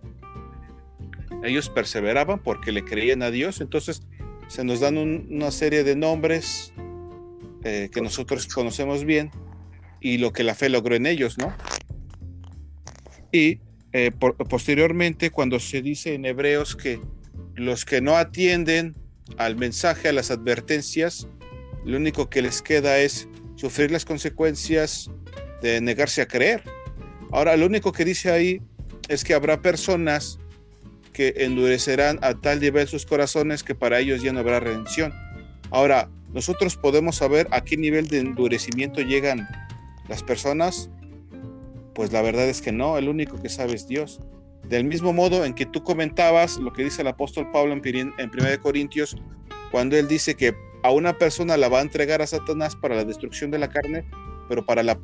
[1.42, 4.02] Ellos perseveraban porque le creían a Dios, entonces
[4.48, 6.72] se nos dan una serie de nombres
[7.64, 9.30] eh, que nosotros conocemos bien
[10.00, 11.52] y lo que la fe logró en ellos, ¿no?
[13.32, 13.60] Y
[14.48, 17.00] posteriormente, cuando se dice en Hebreos que
[17.54, 18.94] los que no atienden
[19.36, 21.28] al mensaje, a las advertencias,
[21.84, 25.10] lo único que les queda es sufrir las consecuencias
[25.62, 26.62] de negarse a creer.
[27.30, 28.60] Ahora, lo único que dice ahí
[29.08, 30.38] es que habrá personas
[31.12, 35.14] que endurecerán a tal nivel sus corazones que para ellos ya no habrá redención.
[35.70, 39.48] Ahora, nosotros podemos saber a qué nivel de endurecimiento llegan
[40.08, 40.90] las personas.
[41.94, 44.20] Pues la verdad es que no, el único que sabe es Dios.
[44.68, 48.62] Del mismo modo en que tú comentabas lo que dice el apóstol Pablo en 1
[48.62, 49.16] Corintios,
[49.70, 53.04] cuando él dice que a una persona la va a entregar a Satanás para la
[53.04, 54.04] destrucción de la carne,
[54.48, 54.98] pero para la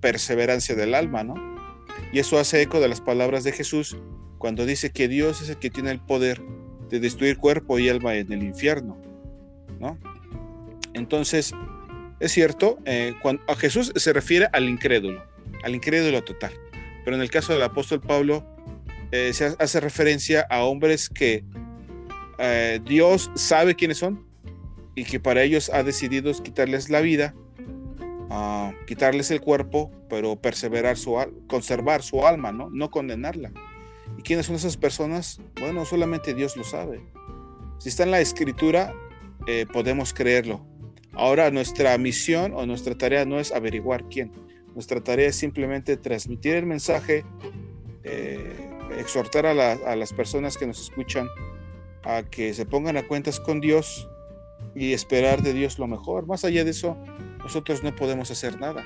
[0.00, 1.34] perseverancia del alma, ¿no?
[2.12, 3.96] Y eso hace eco de las palabras de Jesús
[4.38, 6.40] cuando dice que Dios es el que tiene el poder
[6.88, 8.96] de destruir cuerpo y alma en el infierno,
[9.80, 9.98] ¿no?
[10.94, 11.52] Entonces,
[12.20, 15.22] es cierto, eh, cuando a Jesús se refiere al incrédulo,
[15.62, 16.52] al incrédulo total.
[17.04, 18.44] Pero en el caso del apóstol Pablo,
[19.12, 21.44] eh, se hace referencia a hombres que
[22.38, 24.26] eh, Dios sabe quiénes son
[24.94, 27.34] y que para ellos ha decidido quitarles la vida,
[28.86, 32.68] quitarles el cuerpo, pero perseverar su conservar su alma, ¿no?
[32.70, 33.52] no condenarla.
[34.16, 35.40] ¿Y quiénes son esas personas?
[35.60, 37.00] Bueno, solamente Dios lo sabe.
[37.78, 38.92] Si está en la escritura,
[39.46, 40.66] eh, podemos creerlo.
[41.12, 44.32] Ahora nuestra misión o nuestra tarea no es averiguar quién.
[44.74, 47.24] Nuestra tarea es simplemente transmitir el mensaje
[48.98, 49.54] exhortar a,
[49.96, 51.28] las personas que nos escuchan
[52.02, 54.08] a que se pongan a cuentas con Dios
[54.74, 56.26] y esperar de Dios lo mejor.
[56.26, 56.96] Más allá de eso,
[57.38, 58.84] nosotros no podemos hacer nada.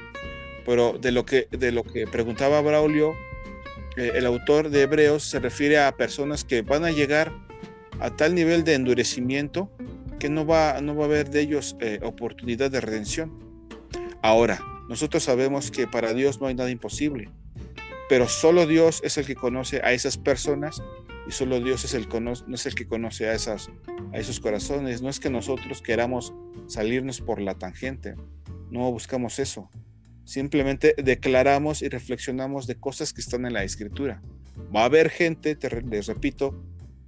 [0.64, 3.14] Pero de lo que, de lo que preguntaba Braulio,
[3.96, 7.32] eh, el autor de Hebreos se refiere a personas que van a llegar
[8.00, 9.70] a tal nivel de endurecimiento
[10.18, 13.38] que no va, no va a haber de ellos eh, oportunidad de redención.
[14.22, 17.28] Ahora, nosotros sabemos que para Dios no hay nada imposible,
[18.12, 20.82] pero solo Dios es el que conoce a esas personas
[21.26, 23.70] y solo Dios es el, no es el que conoce a, esas,
[24.12, 25.00] a esos corazones.
[25.00, 26.34] No es que nosotros queramos
[26.66, 28.16] salirnos por la tangente,
[28.70, 29.70] no buscamos eso.
[30.24, 34.20] Simplemente declaramos y reflexionamos de cosas que están en la escritura.
[34.76, 36.62] Va a haber gente, te, les repito,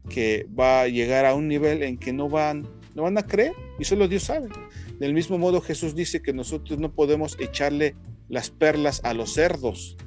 [0.09, 3.52] que va a llegar a un nivel en que no van, no van a creer
[3.78, 4.48] y solo Dios sabe.
[4.98, 7.94] Del mismo modo Jesús dice que nosotros no podemos echarle
[8.30, 9.98] las perlas a los cerdos.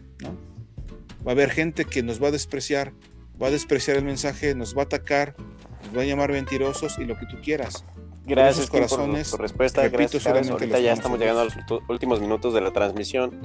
[1.28, 2.94] Va a haber gente que nos va a despreciar,
[3.42, 5.36] va a despreciar el mensaje, nos va a atacar,
[5.84, 7.84] nos va a llamar mentirosos y lo que tú quieras.
[8.26, 9.32] Gracias corazones.
[9.32, 9.82] Por, respuesta.
[9.82, 11.54] Repito, gracias, Ahorita ya estamos llegando a los
[11.90, 13.42] últimos minutos de la transmisión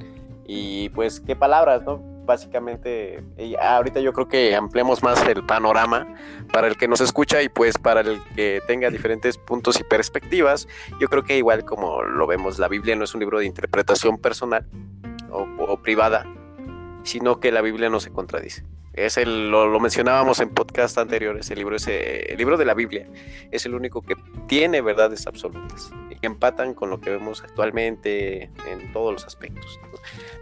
[0.47, 2.01] y pues qué palabras, ¿no?
[2.25, 3.21] Básicamente,
[3.59, 6.07] ahorita yo creo que ampliamos más el panorama
[6.53, 10.69] para el que nos escucha y pues para el que tenga diferentes puntos y perspectivas.
[11.01, 14.17] Yo creo que igual como lo vemos, la Biblia no es un libro de interpretación
[14.17, 14.65] personal
[15.29, 16.25] o privada,
[17.03, 18.63] sino que la Biblia no se contradice.
[18.93, 23.07] Es el, lo, mencionábamos en podcast anteriores, el libro, ese, el libro de la Biblia
[23.51, 24.15] es el único que
[24.47, 29.79] tiene verdades absolutas y empatan con lo que vemos actualmente en todos los aspectos.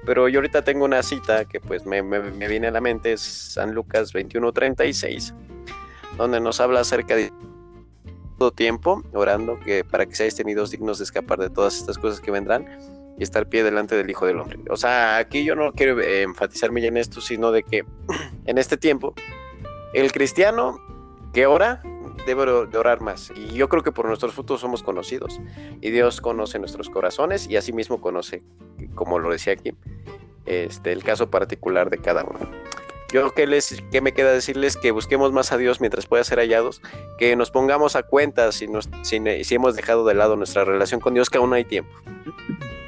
[0.05, 3.21] Pero yo ahorita tengo una cita que pues me, me, viene a la mente, es
[3.21, 5.33] San Lucas 21:36,
[6.17, 7.31] donde nos habla acerca de
[8.37, 12.19] todo tiempo orando que para que seáis tenidos dignos de escapar de todas estas cosas
[12.19, 12.65] que vendrán
[13.17, 14.59] y estar pie delante del Hijo del Hombre.
[14.69, 17.85] O sea, aquí yo no quiero eh, enfatizarme ya en esto, sino de que
[18.45, 19.13] en este tiempo
[19.93, 20.79] el cristiano
[21.33, 21.81] que ora
[22.25, 23.31] debe de orar más.
[23.35, 25.39] Y yo creo que por nuestros frutos somos conocidos.
[25.81, 28.43] Y Dios conoce nuestros corazones y asimismo conoce,
[28.95, 29.73] como lo decía aquí,
[30.45, 32.39] este, el caso particular de cada uno.
[33.11, 36.39] Yo que les que me queda decirles que busquemos más a Dios mientras pueda ser
[36.39, 36.81] hallados,
[37.17, 41.13] que nos pongamos a cuenta si, nos, si hemos dejado de lado nuestra relación con
[41.13, 41.91] Dios, que aún hay tiempo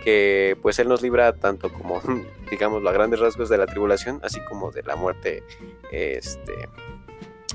[0.04, 2.02] que pues Él nos libra tanto como,
[2.52, 5.44] digamos, a grandes rasgos de la tribulación, así como de la muerte
[5.92, 6.54] este,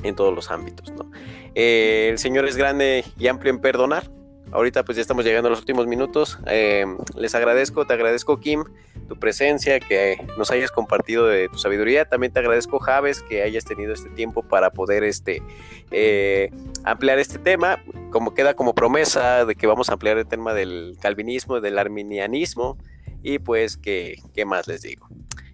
[0.03, 0.90] en todos los ámbitos.
[0.92, 1.11] ¿no?
[1.55, 4.11] Eh, el Señor es grande y amplio en perdonar.
[4.53, 6.38] Ahorita pues ya estamos llegando a los últimos minutos.
[6.46, 6.86] Eh,
[7.16, 8.64] les agradezco, te agradezco Kim
[9.09, 12.05] tu presencia, que nos hayas compartido de tu sabiduría.
[12.05, 15.42] También te agradezco, Javes, que hayas tenido este tiempo para poder este,
[15.90, 16.51] eh,
[16.84, 17.82] ampliar este tema.
[18.11, 22.76] Como queda como promesa de que vamos a ampliar el tema del calvinismo, del arminianismo.
[23.22, 25.09] Y pues, ¿qué, qué más les digo?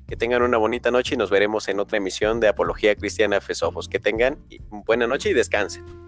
[0.07, 3.89] Que tengan una bonita noche y nos veremos en otra emisión de Apología Cristiana Fesofos.
[3.89, 4.39] Que tengan
[4.71, 6.04] buena noche y descansen.